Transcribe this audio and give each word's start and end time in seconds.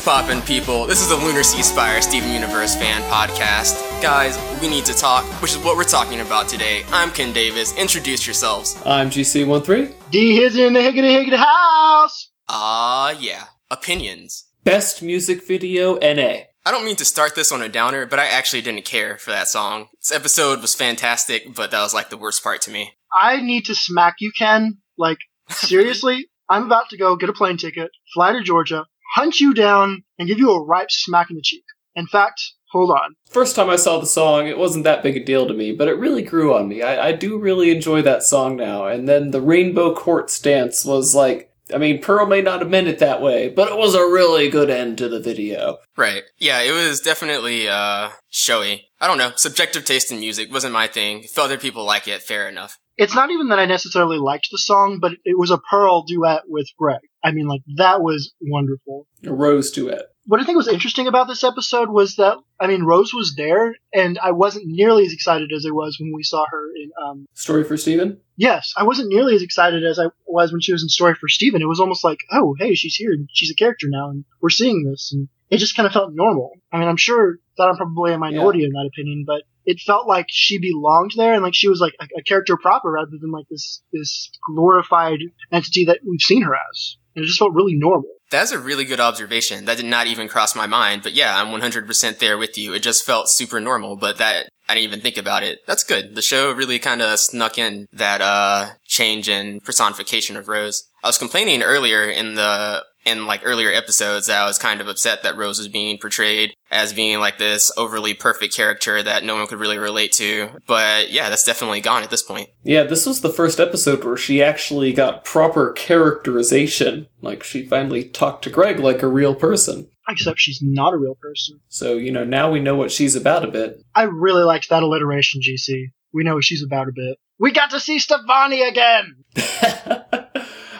What's 0.00 0.08
poppin', 0.08 0.40
people? 0.40 0.86
This 0.86 1.02
is 1.02 1.10
the 1.10 1.16
Lunar 1.16 1.42
Sea 1.42 1.62
Spire 1.62 2.00
Steven 2.00 2.32
Universe 2.32 2.74
fan 2.74 3.02
podcast. 3.12 3.74
Guys, 4.00 4.38
we 4.62 4.66
need 4.66 4.86
to 4.86 4.94
talk, 4.94 5.26
which 5.42 5.50
is 5.50 5.58
what 5.58 5.76
we're 5.76 5.84
talking 5.84 6.20
about 6.20 6.48
today. 6.48 6.84
I'm 6.90 7.10
Ken 7.10 7.34
Davis. 7.34 7.76
Introduce 7.76 8.26
yourselves. 8.26 8.80
I'm 8.86 9.10
GC13. 9.10 9.92
D 10.10 10.42
is 10.42 10.56
in 10.56 10.72
the 10.72 10.80
higgity 10.80 11.12
higgity 11.12 11.36
house. 11.36 12.30
Ah, 12.48 13.10
yeah. 13.10 13.44
Opinions. 13.70 14.46
Best 14.64 15.02
music 15.02 15.46
video 15.46 15.96
NA. 15.96 16.44
I 16.64 16.70
don't 16.70 16.86
mean 16.86 16.96
to 16.96 17.04
start 17.04 17.34
this 17.34 17.52
on 17.52 17.60
a 17.60 17.68
downer, 17.68 18.06
but 18.06 18.18
I 18.18 18.28
actually 18.28 18.62
didn't 18.62 18.86
care 18.86 19.18
for 19.18 19.32
that 19.32 19.48
song. 19.48 19.88
This 20.00 20.12
episode 20.12 20.62
was 20.62 20.74
fantastic, 20.74 21.54
but 21.54 21.72
that 21.72 21.82
was 21.82 21.92
like 21.92 22.08
the 22.08 22.16
worst 22.16 22.42
part 22.42 22.62
to 22.62 22.70
me. 22.70 22.94
I 23.14 23.42
need 23.42 23.66
to 23.66 23.74
smack 23.74 24.14
you, 24.20 24.32
Ken. 24.32 24.78
Like, 24.96 25.18
seriously? 25.50 26.30
I'm 26.48 26.64
about 26.64 26.88
to 26.88 26.96
go 26.96 27.16
get 27.16 27.28
a 27.28 27.34
plane 27.34 27.58
ticket, 27.58 27.90
fly 28.14 28.32
to 28.32 28.42
Georgia, 28.42 28.86
hunt 29.14 29.40
you 29.40 29.54
down, 29.54 30.04
and 30.18 30.28
give 30.28 30.38
you 30.38 30.50
a 30.50 30.64
ripe 30.64 30.90
smack 30.90 31.30
in 31.30 31.36
the 31.36 31.42
cheek. 31.42 31.64
In 31.94 32.06
fact, 32.06 32.40
hold 32.70 32.90
on. 32.90 33.16
First 33.28 33.56
time 33.56 33.68
I 33.68 33.76
saw 33.76 33.98
the 33.98 34.06
song, 34.06 34.46
it 34.46 34.58
wasn't 34.58 34.84
that 34.84 35.02
big 35.02 35.16
a 35.16 35.24
deal 35.24 35.46
to 35.46 35.54
me, 35.54 35.72
but 35.72 35.88
it 35.88 35.98
really 35.98 36.22
grew 36.22 36.54
on 36.54 36.68
me. 36.68 36.82
I, 36.82 37.08
I 37.08 37.12
do 37.12 37.38
really 37.38 37.70
enjoy 37.70 38.02
that 38.02 38.22
song 38.22 38.56
now. 38.56 38.86
And 38.86 39.08
then 39.08 39.32
the 39.32 39.40
Rainbow 39.40 39.94
Quartz 39.94 40.38
dance 40.38 40.84
was 40.84 41.14
like, 41.14 41.52
I 41.72 41.78
mean, 41.78 42.00
Pearl 42.00 42.26
may 42.26 42.42
not 42.42 42.60
have 42.60 42.70
meant 42.70 42.88
it 42.88 42.98
that 42.98 43.22
way, 43.22 43.48
but 43.48 43.68
it 43.68 43.76
was 43.76 43.94
a 43.94 44.00
really 44.00 44.48
good 44.48 44.70
end 44.70 44.98
to 44.98 45.08
the 45.08 45.20
video. 45.20 45.78
Right. 45.96 46.22
Yeah, 46.38 46.60
it 46.62 46.72
was 46.72 47.00
definitely, 47.00 47.68
uh, 47.68 48.10
showy. 48.28 48.88
I 49.00 49.06
don't 49.06 49.18
know. 49.18 49.32
Subjective 49.36 49.84
taste 49.84 50.10
in 50.10 50.20
music 50.20 50.52
wasn't 50.52 50.72
my 50.72 50.86
thing. 50.86 51.22
If 51.24 51.38
other 51.38 51.58
people 51.58 51.84
like 51.84 52.08
it, 52.08 52.22
fair 52.22 52.48
enough. 52.48 52.78
It's 52.96 53.14
not 53.14 53.30
even 53.30 53.48
that 53.48 53.58
I 53.58 53.66
necessarily 53.66 54.18
liked 54.18 54.48
the 54.50 54.58
song, 54.58 54.98
but 55.00 55.12
it 55.24 55.38
was 55.38 55.50
a 55.50 55.58
Pearl 55.58 56.02
duet 56.02 56.42
with 56.46 56.68
Greg. 56.76 57.00
I 57.22 57.32
mean, 57.32 57.46
like, 57.46 57.62
that 57.76 58.02
was 58.02 58.32
wonderful. 58.40 59.06
Rose 59.24 59.70
to 59.72 59.88
it. 59.88 60.02
What 60.26 60.40
I 60.40 60.44
think 60.44 60.56
was 60.56 60.68
interesting 60.68 61.06
about 61.08 61.28
this 61.28 61.42
episode 61.42 61.90
was 61.90 62.16
that, 62.16 62.36
I 62.60 62.66
mean, 62.66 62.84
Rose 62.84 63.12
was 63.12 63.34
there, 63.36 63.74
and 63.92 64.18
I 64.18 64.30
wasn't 64.30 64.66
nearly 64.66 65.04
as 65.04 65.12
excited 65.12 65.50
as 65.54 65.66
I 65.66 65.72
was 65.72 65.96
when 65.98 66.12
we 66.14 66.22
saw 66.22 66.44
her 66.48 66.66
in, 66.76 66.90
um, 67.04 67.26
Story 67.34 67.64
for 67.64 67.76
Steven? 67.76 68.20
yes, 68.40 68.72
I 68.74 68.84
wasn't 68.84 69.10
nearly 69.10 69.34
as 69.34 69.42
excited 69.42 69.84
as 69.84 69.98
I 69.98 70.06
was 70.26 70.50
when 70.50 70.62
she 70.62 70.72
was 70.72 70.82
in 70.82 70.88
Story 70.88 71.14
for 71.14 71.28
Steven. 71.28 71.60
It 71.60 71.68
was 71.68 71.78
almost 71.80 72.04
like, 72.04 72.20
oh, 72.32 72.54
hey, 72.58 72.74
she's 72.74 72.94
here, 72.94 73.12
and 73.12 73.28
she's 73.32 73.50
a 73.50 73.54
character 73.54 73.86
now, 73.90 74.08
and 74.08 74.24
we're 74.40 74.48
seeing 74.48 74.84
this, 74.84 75.10
and 75.12 75.28
it 75.50 75.58
just 75.58 75.76
kind 75.76 75.86
of 75.86 75.92
felt 75.92 76.14
normal. 76.14 76.52
I 76.72 76.78
mean, 76.78 76.88
I'm 76.88 76.96
sure 76.96 77.38
that 77.58 77.64
I'm 77.64 77.76
probably 77.76 78.14
a 78.14 78.18
minority 78.18 78.64
in 78.64 78.72
that 78.72 78.88
opinion, 78.90 79.24
but 79.26 79.42
it 79.66 79.80
felt 79.80 80.08
like 80.08 80.26
she 80.30 80.58
belonged 80.58 81.12
there, 81.16 81.34
and 81.34 81.42
like 81.42 81.54
she 81.54 81.68
was 81.68 81.80
like 81.80 81.94
a, 82.00 82.06
a 82.18 82.22
character 82.22 82.56
proper 82.56 82.90
rather 82.92 83.18
than 83.20 83.30
like 83.30 83.46
this 83.50 83.82
this 83.92 84.30
glorified 84.54 85.18
entity 85.52 85.84
that 85.84 86.00
we've 86.08 86.20
seen 86.20 86.42
her 86.42 86.54
as. 86.54 86.96
And 87.14 87.24
it 87.24 87.26
just 87.26 87.38
felt 87.38 87.52
really 87.52 87.74
normal. 87.74 88.08
That's 88.30 88.52
a 88.52 88.58
really 88.58 88.84
good 88.84 89.00
observation. 89.00 89.64
That 89.64 89.76
did 89.76 89.86
not 89.86 90.06
even 90.06 90.28
cross 90.28 90.54
my 90.54 90.66
mind. 90.66 91.02
But 91.02 91.14
yeah, 91.14 91.40
I'm 91.40 91.48
100% 91.48 92.18
there 92.18 92.38
with 92.38 92.56
you. 92.56 92.72
It 92.72 92.82
just 92.82 93.04
felt 93.04 93.28
super 93.28 93.60
normal, 93.60 93.96
but 93.96 94.18
that, 94.18 94.48
I 94.68 94.74
didn't 94.74 94.84
even 94.84 95.00
think 95.00 95.16
about 95.16 95.42
it. 95.42 95.58
That's 95.66 95.82
good. 95.82 96.14
The 96.14 96.22
show 96.22 96.52
really 96.52 96.78
kind 96.78 97.02
of 97.02 97.18
snuck 97.18 97.58
in 97.58 97.88
that, 97.92 98.20
uh, 98.20 98.70
change 98.84 99.28
in 99.28 99.60
personification 99.60 100.36
of 100.36 100.46
Rose. 100.46 100.84
I 101.02 101.08
was 101.08 101.18
complaining 101.18 101.62
earlier 101.62 102.04
in 102.04 102.34
the, 102.34 102.84
in 103.04 103.26
like 103.26 103.40
earlier 103.44 103.72
episodes 103.72 104.26
that 104.26 104.40
I 104.40 104.44
was 104.44 104.58
kind 104.58 104.80
of 104.80 104.88
upset 104.88 105.22
that 105.22 105.36
Rose 105.36 105.58
was 105.58 105.68
being 105.68 105.98
portrayed 105.98 106.54
as 106.70 106.92
being 106.92 107.18
like 107.18 107.38
this 107.38 107.72
overly 107.76 108.14
perfect 108.14 108.54
character 108.54 109.02
that 109.02 109.24
no 109.24 109.36
one 109.36 109.46
could 109.46 109.58
really 109.58 109.78
relate 109.78 110.12
to. 110.12 110.50
But 110.66 111.10
yeah, 111.10 111.28
that's 111.28 111.44
definitely 111.44 111.80
gone 111.80 112.02
at 112.02 112.10
this 112.10 112.22
point. 112.22 112.50
Yeah, 112.62 112.84
this 112.84 113.06
was 113.06 113.20
the 113.20 113.32
first 113.32 113.58
episode 113.58 114.04
where 114.04 114.16
she 114.16 114.42
actually 114.42 114.92
got 114.92 115.24
proper 115.24 115.72
characterization. 115.72 117.08
Like, 117.20 117.42
she 117.42 117.66
finally 117.66 118.04
talked 118.04 118.44
to 118.44 118.50
Greg 118.50 118.78
like 118.78 119.02
a 119.02 119.08
real 119.08 119.34
person. 119.34 119.88
Except 120.08 120.40
she's 120.40 120.60
not 120.60 120.92
a 120.92 120.98
real 120.98 121.14
person. 121.14 121.60
So, 121.68 121.94
you 121.94 122.10
know, 122.10 122.24
now 122.24 122.50
we 122.50 122.60
know 122.60 122.74
what 122.74 122.90
she's 122.90 123.14
about 123.14 123.44
a 123.44 123.50
bit. 123.50 123.80
I 123.94 124.04
really 124.04 124.42
liked 124.42 124.68
that 124.70 124.82
alliteration, 124.82 125.40
GC. 125.40 125.92
We 126.12 126.24
know 126.24 126.34
what 126.34 126.44
she's 126.44 126.64
about 126.64 126.88
a 126.88 126.92
bit. 126.92 127.16
We 127.38 127.52
got 127.52 127.70
to 127.70 127.80
see 127.80 127.98
Stevonnie 127.98 128.68
again! 128.68 129.24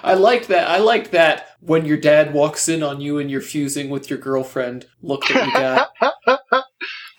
I 0.02 0.14
liked 0.14 0.48
that. 0.48 0.68
I 0.68 0.78
liked 0.78 1.12
that 1.12 1.49
when 1.60 1.84
your 1.84 1.96
dad 1.96 2.32
walks 2.32 2.68
in 2.68 2.82
on 2.82 3.00
you 3.00 3.18
and 3.18 3.30
you're 3.30 3.40
fusing 3.40 3.90
with 3.90 4.08
your 4.10 4.18
girlfriend. 4.18 4.86
Look 5.02 5.28
what 5.30 5.46
you 5.46 5.52
got. 5.52 5.90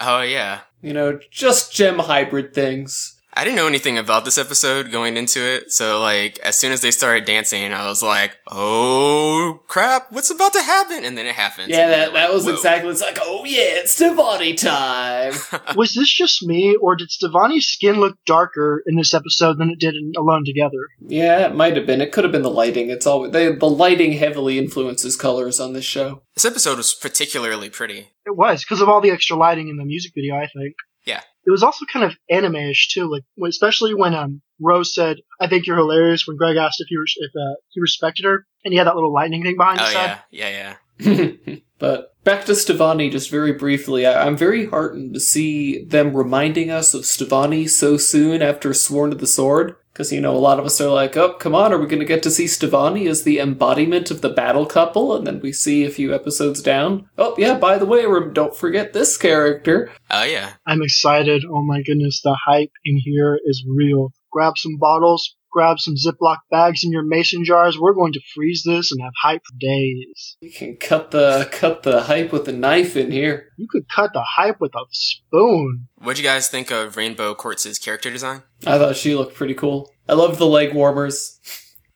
Oh 0.03 0.21
yeah. 0.21 0.61
you 0.81 0.93
know, 0.93 1.19
just 1.29 1.73
gem 1.73 1.99
hybrid 1.99 2.55
things. 2.55 3.20
I 3.33 3.45
didn't 3.45 3.55
know 3.55 3.67
anything 3.67 3.97
about 3.97 4.25
this 4.25 4.37
episode 4.37 4.91
going 4.91 5.15
into 5.15 5.39
it, 5.39 5.71
so 5.71 6.01
like 6.01 6.37
as 6.39 6.57
soon 6.57 6.73
as 6.73 6.81
they 6.81 6.91
started 6.91 7.23
dancing, 7.23 7.71
I 7.71 7.87
was 7.87 8.03
like, 8.03 8.37
"Oh 8.47 9.61
crap, 9.67 10.11
what's 10.11 10.29
about 10.29 10.51
to 10.53 10.61
happen?" 10.61 11.05
And 11.05 11.17
then 11.17 11.25
it 11.25 11.35
happens. 11.35 11.69
Yeah, 11.69 11.87
that, 11.87 12.03
you're 12.05 12.13
that 12.13 12.33
was 12.33 12.45
"Whoa." 12.45 12.53
exactly. 12.53 12.91
It's 12.91 13.01
like, 13.01 13.19
oh 13.21 13.45
yeah, 13.45 13.79
it's 13.79 13.97
Stevonnie 13.97 14.57
time. 14.57 15.33
was 15.77 15.93
this 15.93 16.11
just 16.13 16.43
me, 16.43 16.75
or 16.75 16.95
did 16.97 17.09
Stevonnie's 17.09 17.67
skin 17.67 18.01
look 18.01 18.17
darker 18.25 18.83
in 18.85 18.95
this 18.97 19.13
episode 19.13 19.57
than 19.57 19.69
it 19.69 19.79
did 19.79 19.95
in 19.95 20.11
Alone 20.17 20.43
Together? 20.45 20.87
yeah, 20.99 21.47
it 21.47 21.55
might 21.55 21.77
have 21.77 21.85
been. 21.85 22.01
It 22.01 22.11
could 22.11 22.25
have 22.25 22.33
been 22.33 22.41
the 22.41 22.49
lighting. 22.49 22.89
It's 22.89 23.07
always 23.07 23.31
they, 23.31 23.53
the 23.55 23.69
lighting 23.69 24.13
heavily 24.13 24.57
influences 24.57 25.15
colors 25.15 25.59
on 25.59 25.71
this 25.71 25.85
show. 25.85 26.23
This 26.35 26.45
episode 26.45 26.77
was 26.77 26.93
particularly 26.93 27.69
pretty. 27.69 28.09
It 28.25 28.35
was, 28.35 28.63
because 28.63 28.81
of 28.81 28.89
all 28.89 28.99
the 28.99 29.11
extra 29.11 29.37
lighting 29.37 29.69
in 29.69 29.77
the 29.77 29.85
music 29.85 30.11
video, 30.13 30.35
I 30.35 30.47
think. 30.47 30.75
Yeah. 31.05 31.21
It 31.45 31.51
was 31.51 31.63
also 31.63 31.85
kind 31.91 32.05
of 32.05 32.15
anime-ish, 32.29 32.89
too, 32.93 33.09
like, 33.11 33.23
when- 33.35 33.49
especially 33.49 33.93
when 33.95 34.13
um, 34.13 34.41
Rose 34.59 34.93
said, 34.93 35.17
I 35.39 35.47
think 35.47 35.65
you're 35.65 35.77
hilarious, 35.77 36.27
when 36.27 36.37
Greg 36.37 36.57
asked 36.57 36.81
if 36.81 36.87
he, 36.87 36.97
res- 36.97 37.15
if, 37.17 37.31
uh, 37.35 37.55
he 37.69 37.81
respected 37.81 38.25
her, 38.25 38.45
and 38.63 38.71
he 38.73 38.77
had 38.77 38.87
that 38.87 38.95
little 38.95 39.13
lightning 39.13 39.43
thing 39.43 39.57
behind 39.57 39.79
Oh 39.81 39.85
his 39.85 39.93
head. 39.93 40.19
yeah, 40.29 40.49
yeah, 40.49 40.75
yeah. 40.99 41.55
but 41.79 42.13
back 42.23 42.45
to 42.45 42.51
Stevonnie, 42.51 43.11
just 43.11 43.31
very 43.31 43.53
briefly. 43.53 44.05
I, 44.05 44.25
I'm 44.27 44.37
very 44.37 44.67
heartened 44.67 45.15
to 45.15 45.19
see 45.19 45.83
them 45.83 46.15
reminding 46.15 46.69
us 46.69 46.93
of 46.93 47.01
Stevonnie 47.01 47.67
so 47.67 47.97
soon 47.97 48.41
after 48.43 48.71
Sworn 48.73 49.09
to 49.09 49.15
the 49.17 49.25
Sword. 49.25 49.75
Because, 49.91 50.11
you 50.11 50.21
know, 50.21 50.35
a 50.35 50.39
lot 50.39 50.57
of 50.57 50.65
us 50.65 50.79
are 50.79 50.89
like, 50.89 51.17
oh, 51.17 51.33
come 51.33 51.53
on, 51.53 51.73
are 51.73 51.77
we 51.77 51.85
going 51.85 51.99
to 51.99 52.05
get 52.05 52.23
to 52.23 52.31
see 52.31 52.45
Stevonnie 52.45 53.09
as 53.09 53.23
the 53.23 53.39
embodiment 53.39 54.09
of 54.09 54.21
the 54.21 54.29
battle 54.29 54.65
couple? 54.65 55.15
And 55.15 55.27
then 55.27 55.41
we 55.41 55.51
see 55.51 55.83
a 55.83 55.89
few 55.89 56.15
episodes 56.15 56.61
down. 56.61 57.09
Oh, 57.17 57.35
yeah, 57.37 57.57
by 57.57 57.77
the 57.77 57.85
way, 57.85 58.05
rem- 58.05 58.31
don't 58.31 58.55
forget 58.55 58.93
this 58.93 59.17
character. 59.17 59.91
Oh 60.09 60.23
yeah. 60.23 60.53
I'm 60.65 60.81
excited. 60.81 61.43
Oh 61.49 61.63
my 61.63 61.81
goodness, 61.83 62.21
the 62.23 62.37
hype 62.45 62.71
in 62.85 62.99
here 63.03 63.39
is 63.45 63.65
real. 63.67 64.13
Grab 64.31 64.57
some 64.57 64.77
bottles, 64.79 65.35
grab 65.51 65.79
some 65.79 65.95
Ziploc 65.95 66.37
bags 66.49 66.83
in 66.83 66.91
your 66.91 67.03
mason 67.03 67.43
jars. 67.43 67.77
We're 67.79 67.93
going 67.93 68.13
to 68.13 68.21
freeze 68.33 68.63
this 68.65 68.91
and 68.91 69.01
have 69.01 69.13
hype 69.21 69.41
for 69.45 69.57
days. 69.59 70.37
You 70.41 70.51
can 70.51 70.77
cut 70.77 71.11
the 71.11 71.49
cut 71.51 71.83
the 71.83 72.03
hype 72.03 72.31
with 72.31 72.47
a 72.47 72.51
knife 72.53 72.95
in 72.95 73.11
here. 73.11 73.49
You 73.57 73.67
could 73.69 73.87
cut 73.89 74.13
the 74.13 74.23
hype 74.35 74.59
with 74.61 74.73
a 74.75 74.85
spoon. 74.91 75.87
What'd 75.97 76.17
you 76.17 76.23
guys 76.27 76.47
think 76.47 76.71
of 76.71 76.97
Rainbow 76.97 77.33
Quartz's 77.35 77.77
character 77.79 78.09
design? 78.09 78.43
I 78.65 78.77
thought 78.77 78.95
she 78.95 79.15
looked 79.15 79.35
pretty 79.35 79.53
cool. 79.53 79.91
I 80.07 80.13
love 80.13 80.37
the 80.37 80.47
leg 80.47 80.73
warmers. 80.73 81.39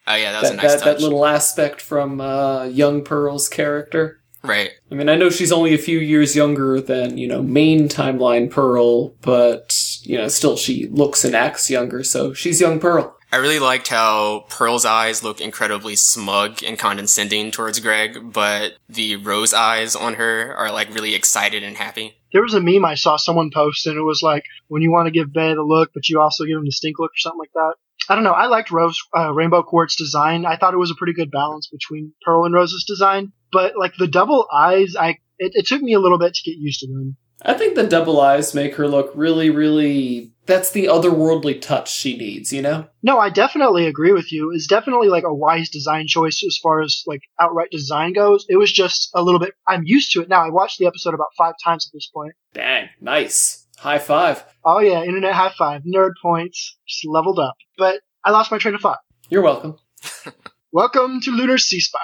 Oh 0.07 0.15
yeah, 0.15 0.31
that 0.33 0.41
was 0.41 0.51
That, 0.51 0.59
a 0.59 0.61
nice 0.61 0.75
that, 0.75 0.85
that 0.85 1.01
little 1.01 1.25
aspect 1.25 1.81
from 1.81 2.21
uh, 2.21 2.65
Young 2.65 3.03
Pearl's 3.03 3.49
character. 3.49 4.19
right. 4.44 4.69
I 4.91 4.95
mean, 4.95 5.09
I 5.09 5.15
know 5.15 5.31
she's 5.31 5.51
only 5.51 5.73
a 5.73 5.79
few 5.79 5.97
years 5.97 6.35
younger 6.35 6.79
than, 6.79 7.17
you 7.17 7.27
know, 7.27 7.41
main 7.41 7.89
timeline 7.89 8.51
Pearl, 8.51 9.15
but, 9.21 9.75
you 10.03 10.15
know, 10.15 10.27
still 10.27 10.55
she 10.57 10.88
looks 10.89 11.25
and 11.25 11.35
acts 11.35 11.71
younger, 11.71 12.03
so 12.03 12.33
she's 12.33 12.61
young 12.61 12.79
Pearl. 12.79 13.17
I 13.31 13.38
really 13.38 13.59
liked 13.59 13.88
how 13.88 14.45
Pearl's 14.50 14.86
eyes 14.86 15.24
look 15.24 15.42
incredibly 15.42 15.95
smug 15.95 16.63
and 16.63 16.80
condescending 16.80 17.51
towards 17.51 17.80
Greg, 17.80 18.31
but 18.31 18.74
the 18.88 19.18
rose 19.18 19.54
eyes 19.54 19.95
on 19.95 20.13
her 20.13 20.56
are 20.56 20.72
like 20.72 20.94
really 20.94 21.16
excited 21.16 21.63
and 21.63 21.75
happy. 21.75 22.16
There 22.31 22.44
was 22.44 22.54
a 22.54 22.62
meme 22.62 22.86
I 22.86 22.95
saw 22.95 23.18
someone 23.18 23.51
post, 23.54 23.88
and 23.88 23.98
it 23.98 24.04
was 24.04 24.22
like, 24.22 24.44
when 24.68 24.81
you 24.81 24.92
want 24.92 25.07
to 25.07 25.12
give 25.12 25.33
Bay 25.33 25.54
the 25.54 25.63
look, 25.63 25.92
but 25.94 26.07
you 26.10 26.22
also 26.22 26.45
give 26.45 26.57
him 26.57 26.66
the 26.66 26.72
stink 26.72 27.00
look 27.00 27.12
or 27.12 27.18
something 27.18 27.39
like 27.39 27.54
that. 27.54 27.74
I 28.07 28.16
don't 28.16 28.24
know. 28.24 28.33
I 28.33 28.48
liked 28.48 28.72
Rose 28.72 28.98
uh, 29.18 29.33
Rainbow 29.33 29.63
Quartz 29.63 29.95
design. 29.95 30.45
I 30.45 30.57
thought 30.57 30.74
it 30.74 30.78
was 30.78 30.92
a 30.92 30.95
pretty 30.95 31.13
good 31.13 31.31
balance 31.31 31.68
between 31.68 32.13
Pearl 32.24 32.45
and 32.45 32.54
Rose's 32.54 32.83
design. 32.86 33.31
But 33.51 33.78
like 33.78 33.94
the 33.98 34.07
double 34.07 34.48
eyes, 34.54 34.95
I 34.95 35.18
it, 35.39 35.54
it 35.56 35.66
took 35.66 35.81
me 35.81 35.94
a 35.94 36.00
little 36.00 36.19
bit 36.19 36.33
to 36.36 36.50
get 36.50 36.57
used 36.60 36.81
to 36.81 36.88
them. 36.88 37.18
I 37.42 37.54
think 37.54 37.75
the 37.75 37.88
double 37.88 38.21
eyes 38.21 38.54
make 38.54 38.75
her 38.75 38.88
look 38.88 39.12
really, 39.16 39.50
really. 39.50 40.33
That's 40.45 40.71
the 40.71 40.86
otherworldly 40.86 41.59
touch 41.62 41.92
she 41.92 42.15
needs, 42.18 42.53
you 42.53 42.62
know? 42.62 42.88
No, 43.01 43.18
I 43.18 43.30
definitely 43.30 43.88
agree 43.88 44.12
with 44.12 44.31
you. 44.31 44.51
It's 44.53 44.68
definitely 44.68 45.07
like 45.07 45.24
a 45.24 45.33
wise 45.33 45.69
design 45.69 46.06
choice 46.07 46.44
as 46.45 46.57
far 46.62 46.81
as 46.81 47.03
like 47.07 47.21
outright 47.39 47.71
design 47.71 48.13
goes. 48.13 48.45
It 48.47 48.57
was 48.57 48.71
just 48.71 49.09
a 49.15 49.24
little 49.24 49.39
bit. 49.39 49.53
I'm 49.68 49.83
used 49.86 50.12
to 50.13 50.21
it 50.21 50.30
now. 50.30 50.45
I 50.45 50.50
watched 50.50 50.77
the 50.77 50.86
episode 50.86 51.13
about 51.15 51.30
five 51.38 51.56
times 51.63 51.88
at 51.88 51.94
this 51.95 52.09
point. 52.13 52.33
Dang, 52.53 52.89
nice. 53.01 53.65
High 53.77 54.00
five. 54.00 54.44
Oh 54.63 54.80
yeah, 54.80 55.03
internet 55.03 55.33
high 55.33 55.51
five, 55.57 55.81
nerd 55.83 56.12
points, 56.21 56.77
just 56.88 57.06
leveled 57.06 57.39
up. 57.39 57.56
But 57.77 58.01
I 58.24 58.31
lost 58.31 58.51
my 58.51 58.57
train 58.57 58.75
of 58.75 58.81
thought. 58.81 59.00
You're 59.30 59.42
welcome. 59.42 59.77
Welcome 60.71 61.21
to 61.21 61.31
Lunar 61.31 61.57
Sea 61.57 61.80
Spire. 61.80 62.01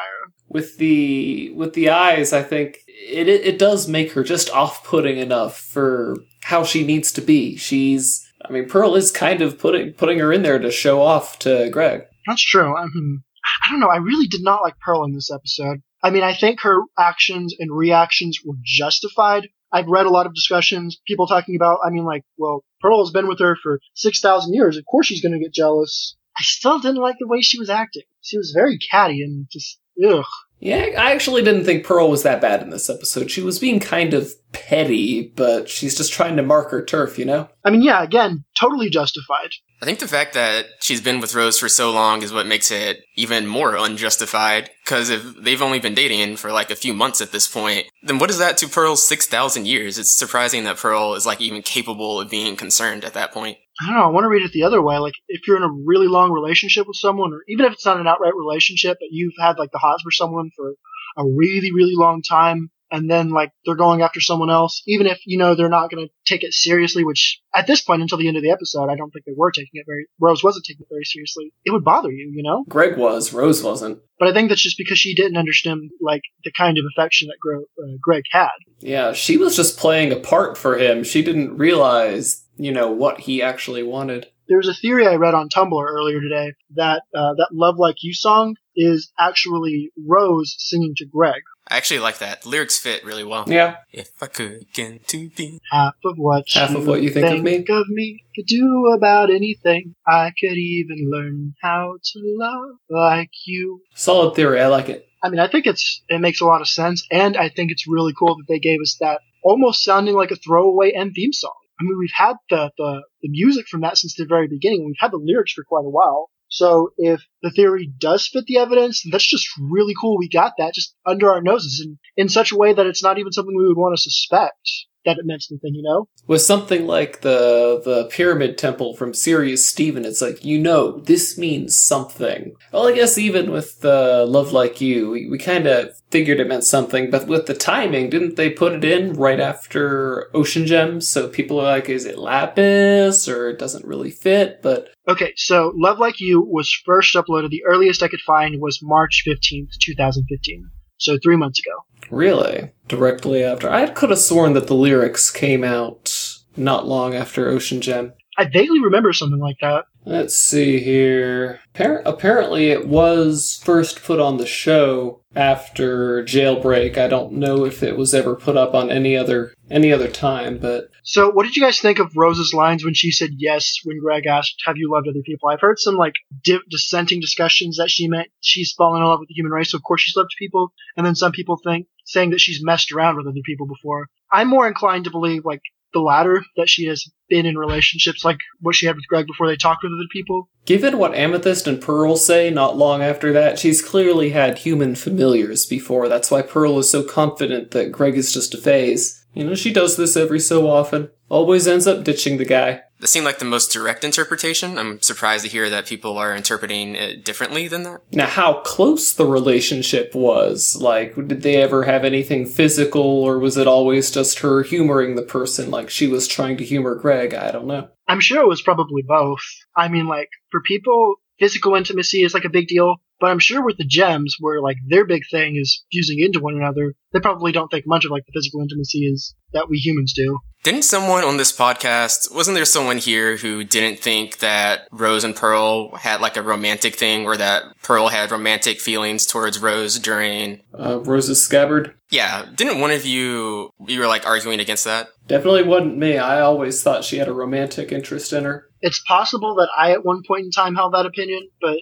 with 0.48 0.78
the 0.78 1.52
with 1.56 1.74
the 1.74 1.90
eyes, 1.90 2.32
I 2.32 2.42
think 2.42 2.80
it 2.88 3.28
it, 3.28 3.46
it 3.46 3.60
does 3.60 3.90
make 3.90 4.14
her 4.14 4.24
just 4.24 4.50
off 4.52 4.86
putting 4.86 5.18
enough 5.18 5.58
for 5.60 6.16
how 6.44 6.64
she 6.64 6.86
needs 6.86 7.12
to 7.14 7.22
be. 7.22 7.58
She's 7.58 8.26
I 8.44 8.52
mean, 8.52 8.68
Pearl 8.68 8.96
is 8.96 9.12
kind 9.12 9.42
of 9.42 9.60
putting 9.60 9.94
putting 9.94 10.20
her 10.20 10.34
in 10.34 10.44
there 10.44 10.60
to 10.60 10.72
show 10.72 11.02
off 11.02 11.40
to 11.40 11.70
Greg. 11.70 12.04
That's 12.28 12.44
true. 12.44 12.76
I 12.76 12.86
mean, 12.86 13.24
I 13.66 13.72
don't 13.72 13.80
know. 13.80 13.90
I 13.90 13.98
really 13.98 14.28
did 14.28 14.44
not 14.44 14.62
like 14.62 14.80
Pearl 14.80 15.04
in 15.04 15.14
this 15.14 15.32
episode. 15.32 15.82
I 16.04 16.10
mean, 16.10 16.24
I 16.24 16.34
think 16.34 16.62
her 16.62 16.82
actions 16.98 17.56
and 17.60 17.76
reactions 17.76 18.40
were 18.44 18.56
justified. 18.64 19.48
I've 19.72 19.88
read 19.88 20.06
a 20.06 20.10
lot 20.10 20.26
of 20.26 20.34
discussions, 20.34 21.00
people 21.08 21.28
talking 21.28 21.56
about, 21.56 21.80
I 21.86 21.92
mean, 21.92 22.04
like, 22.04 22.24
well, 22.38 22.64
Pearl 22.82 23.04
has 23.06 23.12
been 23.12 23.28
with 23.28 23.40
her 23.40 23.56
for 23.62 23.80
6,000 23.94 24.54
years. 24.54 24.78
Of 24.78 24.86
course 24.86 25.08
she's 25.08 25.22
going 25.22 25.32
to 25.34 25.40
get 25.40 25.54
jealous. 25.54 26.18
I 26.38 26.42
still 26.44 26.80
didn't 26.80 27.02
like 27.02 27.16
the 27.20 27.28
way 27.28 27.42
she 27.42 27.60
was 27.60 27.70
acting. 27.70 28.04
She 28.22 28.38
was 28.38 28.52
very 28.52 28.78
catty 28.78 29.22
and 29.22 29.48
just, 29.50 29.80
ugh. 30.06 30.26
Yeah, 30.60 30.90
I 30.98 31.14
actually 31.14 31.42
didn't 31.42 31.66
think 31.66 31.86
Pearl 31.86 32.10
was 32.10 32.24
that 32.24 32.42
bad 32.42 32.62
in 32.62 32.70
this 32.70 32.90
episode. 32.90 33.32
She 33.32 33.42
was 33.42 33.60
being 33.60 33.80
kind 33.80 34.14
of 34.14 34.32
petty, 34.54 35.32
but 35.36 35.70
she's 35.70 35.96
just 35.96 36.12
trying 36.12 36.36
to 36.36 36.44
mark 36.44 36.72
her 36.72 36.84
turf, 36.84 37.18
you 37.18 37.26
know? 37.26 37.50
I 37.64 37.70
mean, 37.70 37.82
yeah, 37.82 38.04
again, 38.04 38.44
totally 38.60 38.90
justified. 38.90 39.52
I 39.82 39.86
think 39.86 40.00
the 40.00 40.08
fact 40.08 40.34
that 40.34 40.66
she's 40.80 41.02
been 41.02 41.20
with 41.20 41.34
Rose 41.34 41.58
for 41.58 41.70
so 41.70 41.92
long 41.92 42.22
is 42.22 42.32
what 42.32 42.46
makes 42.46 42.70
it 42.70 43.00
even 43.16 43.48
more 43.48 43.76
unjustified. 43.76 44.70
Because 44.86 45.10
if 45.10 45.24
they've 45.42 45.62
only 45.62 45.80
been 45.80 45.96
dating 45.96 46.38
for 46.38 46.52
like 46.52 46.70
a 46.70 46.76
few 46.76 46.94
months 46.94 47.22
at 47.22 47.32
this 47.32 47.48
point, 47.48 47.88
then 48.04 48.20
what 48.20 48.30
is 48.30 48.38
that 48.38 48.58
to 48.58 48.68
Pearl's 48.68 49.08
6,000 49.08 49.66
years? 49.66 49.98
It's 49.98 50.16
surprising 50.16 50.66
that 50.66 50.78
Pearl 50.78 51.16
is 51.16 51.26
like 51.26 51.42
even 51.42 51.62
capable 51.62 52.20
of 52.20 52.30
being 52.30 52.56
concerned 52.56 53.04
at 53.04 53.14
that 53.14 53.32
point. 53.32 53.58
I 53.82 53.88
don't 53.88 53.96
know. 53.96 54.04
I 54.04 54.12
want 54.12 54.26
to 54.26 54.30
read 54.30 54.44
it 54.44 54.52
the 54.52 54.64
other 54.64 54.82
way. 54.82 54.98
Like, 54.98 55.14
if 55.28 55.48
you're 55.48 55.58
in 55.58 55.64
a 55.64 55.72
really 55.86 56.08
long 56.08 56.32
relationship 56.32 56.86
with 56.88 56.98
someone, 56.98 57.34
or 57.34 57.42
even 57.48 57.66
if 57.66 57.74
it's 57.74 57.86
not 57.86 58.00
an 58.00 58.06
outright 58.06 58.36
relationship, 58.36 58.98
but 59.00 59.10
you've 59.10 59.34
had 59.40 59.58
like 59.58 59.72
the 59.72 59.80
hots 59.80 60.04
for 60.04 60.12
someone 60.12 60.52
for 60.56 60.76
a 61.18 61.24
really, 61.26 61.72
really 61.74 61.96
long 61.96 62.22
time, 62.22 62.70
and 62.92 63.10
then 63.10 63.30
like 63.30 63.52
they're 63.66 63.76
going 63.76 64.02
after 64.02 64.20
someone 64.20 64.50
else, 64.50 64.84
even 64.86 65.08
if 65.08 65.20
you 65.26 65.38
know 65.38 65.56
they're 65.56 65.70
not 65.70 65.90
going 65.90 66.06
to 66.06 66.14
take 66.26 66.44
it 66.44 66.54
seriously, 66.54 67.04
which 67.04 67.42
at 67.56 67.66
this 67.66 67.82
point 67.82 68.02
until 68.02 68.18
the 68.18 68.28
end 68.28 68.38
of 68.38 68.44
the 68.44 68.52
episode, 68.52 68.90
I 68.90 68.96
don't 68.96 69.12
think 69.12 69.26
they 69.26 69.34
were 69.36 69.52
taking 69.52 69.72
it 69.74 69.86
very. 69.88 70.08
Rose 70.20 70.44
wasn't 70.44 70.66
taking 70.66 70.82
it 70.82 70.94
very 70.94 71.06
seriously. 71.06 71.54
It 71.66 71.72
would 71.72 71.84
bother 71.84 72.12
you, 72.12 72.32
you 72.36 72.44
know. 72.44 72.66
Greg 72.68 72.98
was, 72.98 73.34
Rose 73.34 73.64
wasn't. 73.64 74.00
But 74.20 74.28
I 74.28 74.34
think 74.34 74.50
that's 74.50 74.62
just 74.62 74.78
because 74.78 75.00
she 75.00 75.16
didn't 75.16 75.38
understand 75.38 75.90
like 76.00 76.22
the 76.44 76.52
kind 76.52 76.78
of 76.78 76.86
affection 76.92 77.30
that 77.30 77.40
Gro- 77.40 77.64
uh, 77.84 77.98
Greg 78.02 78.24
had. 78.32 78.50
Yeah, 78.80 79.14
she 79.14 79.38
was 79.38 79.56
just 79.56 79.80
playing 79.80 80.12
a 80.12 80.18
part 80.18 80.58
for 80.58 80.78
him. 80.78 81.04
She 81.04 81.24
didn't 81.24 81.58
realize, 81.58 82.44
you 82.58 82.72
know, 82.72 82.92
what 82.92 83.22
he 83.22 83.42
actually 83.42 83.84
wanted. 83.84 84.28
There 84.52 84.58
was 84.58 84.68
a 84.68 84.74
theory 84.74 85.08
I 85.08 85.16
read 85.16 85.34
on 85.34 85.48
Tumblr 85.48 85.82
earlier 85.82 86.20
today 86.20 86.56
that 86.76 87.04
uh, 87.16 87.36
that 87.38 87.52
"Love 87.54 87.78
Like 87.78 87.96
You" 88.02 88.14
song 88.14 88.58
is 88.76 89.10
actually 89.18 89.94
Rose 90.06 90.58
singing 90.60 90.94
to 90.98 91.06
Greg. 91.06 91.42
I 91.70 91.78
actually 91.78 92.02
like 92.02 92.18
that. 92.18 92.42
The 92.42 92.50
lyrics 92.50 92.78
fit 92.78 93.06
really 93.06 93.24
well. 93.24 93.46
Yeah. 93.48 93.78
If 93.94 94.10
I 94.22 94.28
could 94.28 94.60
begin 94.60 95.00
to 95.08 95.30
be 95.30 95.62
half 95.72 95.94
of 96.04 96.18
what 96.18 96.50
half 96.52 96.76
of 96.76 96.86
what 96.86 97.02
you 97.02 97.12
think, 97.12 97.28
think 97.28 97.38
of 97.38 97.44
me, 97.46 97.66
of 97.70 97.88
me 97.88 98.26
could 98.36 98.46
do 98.46 98.92
about 98.94 99.30
anything. 99.30 99.96
I 100.06 100.34
could 100.38 100.58
even 100.58 101.10
learn 101.10 101.54
how 101.62 101.96
to 102.04 102.20
love 102.22 102.76
like 102.90 103.32
you. 103.46 103.80
Solid 103.96 104.36
theory. 104.36 104.60
I 104.60 104.68
like 104.68 104.90
it. 104.90 105.08
I 105.24 105.30
mean, 105.30 105.40
I 105.40 105.48
think 105.48 105.66
it's 105.66 106.04
it 106.10 106.20
makes 106.20 106.42
a 106.42 106.46
lot 106.46 106.60
of 106.60 106.68
sense, 106.68 107.08
and 107.10 107.38
I 107.38 107.48
think 107.48 107.72
it's 107.72 107.88
really 107.88 108.12
cool 108.20 108.36
that 108.36 108.50
they 108.50 108.60
gave 108.60 108.82
us 108.82 108.98
that 109.00 109.22
almost 109.46 109.86
sounding 109.86 110.16
like 110.16 110.32
a 110.32 110.36
throwaway 110.36 110.92
end 110.92 111.14
theme 111.16 111.32
song. 111.32 111.54
I 111.82 111.84
mean, 111.84 111.98
we've 111.98 112.10
had 112.16 112.36
the, 112.50 112.72
the, 112.78 113.02
the 113.24 113.30
music 113.30 113.66
from 113.68 113.82
that 113.82 113.98
since 113.98 114.16
the 114.16 114.26
very 114.26 114.48
beginning. 114.48 114.86
We've 114.86 114.96
had 115.00 115.12
the 115.12 115.18
lyrics 115.18 115.54
for 115.54 115.64
quite 115.64 115.86
a 115.86 115.90
while. 115.90 116.30
So 116.48 116.90
if 116.98 117.22
the 117.42 117.50
theory 117.50 117.92
does 117.98 118.28
fit 118.28 118.46
the 118.46 118.60
evidence, 118.60 119.04
that's 119.10 119.28
just 119.28 119.48
really 119.60 119.94
cool. 120.00 120.18
We 120.18 120.30
got 120.30 120.54
that 120.60 120.76
just 120.76 120.94
under 121.06 121.32
our 121.32 121.42
noses 121.42 121.84
and 121.84 121.98
in 122.16 122.30
such 122.30 122.52
a 122.52 122.58
way 122.58 122.74
that 122.74 122.86
it's 122.86 123.02
not 123.02 123.18
even 123.18 123.32
something 123.32 123.56
we 123.58 123.68
would 123.68 123.78
want 123.78 123.96
to 123.96 124.02
suspect 124.02 124.70
that 125.06 125.18
it 125.18 125.26
meant 125.26 125.46
anything, 125.52 125.76
you 125.76 125.84
know? 125.84 126.08
With 126.28 126.42
something 126.42 126.86
like 126.86 127.22
the 127.22 127.82
the 127.84 128.06
pyramid 128.06 128.58
temple 128.58 128.96
from 128.96 129.14
Serious 129.14 129.66
Steven, 129.66 130.06
it's 130.06 130.22
like, 130.22 130.44
you 130.44 130.60
know, 130.60 131.00
this 131.00 131.38
means 131.38 131.78
something. 131.78 132.54
Well, 132.72 132.88
I 132.88 132.94
guess 132.94 133.18
even 133.18 133.52
with 133.52 133.84
uh, 133.84 134.26
Love 134.26 134.52
Like 134.52 134.82
You, 134.82 135.12
we, 135.12 135.30
we 135.30 135.38
kind 135.38 135.68
of 135.68 135.90
figured 136.12 136.40
it 136.40 136.48
meant 136.48 136.64
something, 136.64 137.10
but 137.10 137.28
with 137.28 137.46
the 137.46 137.54
timing, 137.54 138.10
didn't 138.10 138.36
they 138.36 138.50
put 138.50 138.74
it 138.74 138.84
in 138.84 139.14
right 139.14 139.40
after 139.40 140.30
Ocean 140.36 140.66
Gems? 140.66 141.08
So 141.08 141.28
people 141.28 141.60
are 141.60 141.64
like, 141.64 141.90
is 141.90 142.06
it 142.06 142.18
Lapis 142.18 143.28
or 143.28 143.50
it 143.50 143.60
doesn't 143.60 143.86
really 143.86 144.12
fit? 144.12 144.62
But 144.62 144.90
Okay, 145.08 145.34
so 145.36 145.74
Love 145.76 146.00
Like 146.00 146.20
You 146.20 146.42
was 146.42 146.72
first 146.86 147.16
uploaded. 147.16 147.50
The 147.50 147.64
earliest 147.66 148.04
I 148.04 148.08
could 148.08 148.22
find 148.22 148.62
was 148.62 148.80
March 148.84 149.24
15th, 149.28 149.78
2015. 149.80 150.70
So 151.02 151.18
three 151.22 151.36
months 151.36 151.60
ago. 151.60 151.84
really, 152.12 152.72
directly 152.88 153.44
after. 153.44 153.70
I 153.70 153.88
could 153.88 154.12
have 154.12 154.20
sworn 154.20 154.54
that 154.54 154.68
the 154.68 154.76
lyrics 154.76 155.32
came 155.32 155.64
out 155.64 156.38
not 156.56 156.88
long 156.88 157.16
after 157.16 157.50
Ocean 157.50 157.82
Gem. 157.82 158.14
I 158.38 158.46
vaguely 158.46 158.80
remember 158.82 159.12
something 159.12 159.40
like 159.40 159.58
that. 159.62 159.86
Let's 160.04 160.36
see 160.36 160.80
here. 160.80 161.60
Appar- 161.76 162.02
apparently, 162.06 162.70
it 162.70 162.88
was 162.88 163.62
first 163.64 164.04
put 164.04 164.20
on 164.20 164.38
the 164.38 164.48
show 164.48 165.22
after 165.36 166.24
Jailbreak. 166.24 166.98
I 166.98 167.08
don't 167.08 167.34
know 167.34 167.66
if 167.66 167.84
it 167.84 167.98
was 167.98 168.14
ever 168.14 168.36
put 168.36 168.58
up 168.58 168.74
on 168.74 168.90
any 168.90 169.16
other 169.16 169.54
any 169.70 169.94
other 169.94 170.10
time, 170.10 170.58
but 170.58 170.90
So, 171.04 171.30
what 171.30 171.46
did 171.46 171.56
you 171.56 171.62
guys 171.62 171.80
think 171.80 172.00
of 172.00 172.16
Rose's 172.16 172.54
lines 172.54 172.84
when 172.84 172.94
she 172.94 173.12
said 173.12 173.30
yes 173.38 173.78
when 173.84 174.00
Greg 174.00 174.26
asked, 174.26 174.62
"Have 174.66 174.78
you 174.78 174.92
loved 174.92 175.08
other 175.08 175.22
people?" 175.24 175.50
I've 175.50 175.62
heard 175.62 175.80
some 175.80 175.96
like 175.96 176.16
di- 176.44 176.60
dissenting 176.70 177.22
discussions 177.22 177.78
that 177.78 177.92
she 177.92 178.08
meant 178.08 178.30
she's 178.42 178.74
fallen 178.74 179.02
in 179.02 179.08
love 179.08 179.20
with 179.20 179.30
the 179.30 179.36
human 179.36 179.52
race, 179.52 179.72
so 179.72 179.78
of 179.78 179.84
course 179.84 180.02
she's 180.02 180.16
loved 180.16 180.32
people, 180.38 180.74
and 180.98 181.06
then 181.06 181.16
some 181.16 181.32
people 181.32 181.60
think 181.64 181.88
saying 182.06 182.32
that 182.32 182.42
she's 182.42 182.64
messed 182.64 182.92
around 182.92 183.18
with 183.18 183.28
other 183.28 183.42
people 183.46 183.68
before. 183.68 184.08
I'm 184.32 184.48
more 184.48 184.68
inclined 184.68 185.06
to 185.06 185.12
believe 185.12 185.46
like 185.46 185.62
the 185.94 186.00
latter, 186.00 186.44
that 186.58 186.70
she 186.70 186.86
has 186.86 187.04
been 187.30 187.46
in 187.46 187.58
relationships 187.58 188.26
like 188.26 188.38
what 188.60 188.76
she 188.76 188.86
had 188.86 188.96
with 188.96 189.08
Greg 189.08 189.26
before 189.28 189.48
they 189.48 189.56
talked 189.56 189.84
with 189.84 189.92
other 189.92 190.08
people. 190.12 190.50
given 190.66 190.98
what 190.98 191.16
Amethyst 191.16 191.68
and 191.68 191.82
Pearl 191.82 192.16
say 192.16 192.50
not 192.50 192.78
long 192.78 193.02
after 193.02 193.34
that, 193.34 193.58
she's 193.60 193.82
clearly 193.82 194.30
had 194.30 194.60
human 194.60 194.96
familiars 194.96 195.66
before. 195.66 196.08
That's 196.08 196.30
why 196.30 196.42
Pearl 196.42 196.78
is 196.80 196.90
so 196.90 197.04
confident 197.04 197.72
that 197.72 197.92
Greg 197.92 198.18
is 198.18 198.34
just 198.34 198.54
a 198.54 198.58
phase. 198.58 199.26
You 199.34 199.46
know, 199.46 199.56
she 199.56 199.72
does 199.72 199.96
this 199.96 200.18
every 200.18 200.40
so 200.40 200.70
often. 200.70 201.10
Always 201.30 201.68
ends 201.68 201.88
up 201.88 202.04
ditching 202.04 202.38
the 202.38 202.46
guy. 202.46 202.82
That 203.02 203.08
seemed 203.08 203.26
like 203.26 203.40
the 203.40 203.46
most 203.46 203.74
direct 203.74 204.04
interpretation. 204.04 204.78
I'm 204.78 205.02
surprised 205.02 205.44
to 205.44 205.50
hear 205.50 205.72
that 205.72 205.88
people 205.88 206.20
are 206.20 206.36
interpreting 206.36 206.94
it 206.94 207.26
differently 207.26 207.68
than 207.68 207.82
that. 207.84 208.02
Now, 208.14 208.28
how 208.28 208.62
close 208.62 209.14
the 209.14 209.26
relationship 209.26 210.14
was, 210.14 210.78
like, 210.80 211.16
did 211.16 211.42
they 211.42 211.56
ever 211.56 211.84
have 211.84 212.06
anything 212.06 212.46
physical, 212.46 213.02
or 213.02 213.40
was 213.40 213.58
it 213.58 213.66
always 213.66 214.12
just 214.12 214.40
her 214.40 214.62
humoring 214.62 215.16
the 215.16 215.24
person 215.24 215.72
like 215.72 215.90
she 215.90 216.06
was 216.06 216.28
trying 216.28 216.58
to 216.58 216.64
humor 216.64 216.94
Greg? 216.94 217.34
I 217.34 217.50
don't 217.50 217.66
know. 217.66 217.90
I'm 218.08 218.20
sure 218.20 218.42
it 218.42 218.48
was 218.48 218.62
probably 218.62 219.02
both. 219.02 219.42
I 219.76 219.88
mean, 219.88 220.06
like, 220.06 220.30
for 220.52 220.62
people, 220.62 221.16
physical 221.40 221.74
intimacy 221.74 222.22
is 222.22 222.36
like 222.36 222.46
a 222.46 222.50
big 222.50 222.68
deal, 222.68 222.98
but 223.22 223.30
I'm 223.30 223.40
sure 223.40 223.64
with 223.64 223.78
the 223.78 223.86
gems, 223.86 224.36
where 224.40 224.60
like 224.62 224.78
their 224.88 225.06
big 225.06 225.22
thing 225.32 225.56
is 225.56 225.86
fusing 225.92 226.20
into 226.20 226.40
one 226.42 226.56
another, 226.56 226.94
they 227.14 227.20
probably 227.22 227.52
don't 227.54 227.70
think 227.70 227.86
much 227.88 228.04
of 228.04 228.12
like 228.12 228.26
the 228.26 228.34
physical 228.34 228.62
intimacy 228.62 229.06
is 229.06 229.34
that 229.54 229.70
we 229.70 229.78
humans 229.78 230.14
do. 230.14 230.40
Didn't 230.64 230.84
someone 230.84 231.24
on 231.24 231.38
this 231.38 231.56
podcast, 231.56 232.34
wasn't 232.36 232.54
there 232.56 232.66
someone 232.66 232.98
here 233.00 233.36
who 233.38 233.64
didn't 233.64 234.00
think 234.00 234.40
that 234.40 234.82
Rose 234.92 235.24
and 235.24 235.36
Pearl 235.36 235.96
had 235.96 236.22
like 236.22 236.38
a 236.38 236.44
romantic 236.44 236.96
thing 236.96 237.26
or 237.26 237.36
that 237.38 237.64
Pearl 237.82 238.10
had 238.10 238.30
romantic 238.32 238.80
feelings 238.80 239.26
towards 239.26 239.58
Rose 239.60 239.98
during, 239.98 240.62
Uh, 240.78 241.00
Rose's 241.00 241.44
scabbard? 241.44 241.96
yeah, 242.12 242.46
didn't 242.56 242.80
one 242.80 242.92
of 242.92 243.06
you, 243.06 243.72
you 243.88 244.00
were 244.00 244.08
like 244.08 244.28
arguing 244.28 244.60
against 244.60 244.84
that? 244.86 245.08
Definitely 245.28 245.64
wasn't 245.64 245.98
me. 245.98 246.18
I 246.20 246.42
always 246.42 246.84
thought 246.84 247.04
she 247.06 247.18
had 247.18 247.28
a 247.28 247.34
romantic 247.34 247.92
interest 247.92 248.32
in 248.32 248.44
her. 248.44 248.66
It's 248.82 249.02
possible 249.08 249.56
that 249.56 249.70
I 249.78 249.92
at 249.94 250.06
one 250.06 250.22
point 250.28 250.46
in 250.46 250.52
time 250.52 250.76
held 250.76 250.94
that 250.94 251.06
opinion, 251.08 251.50
but 251.60 251.78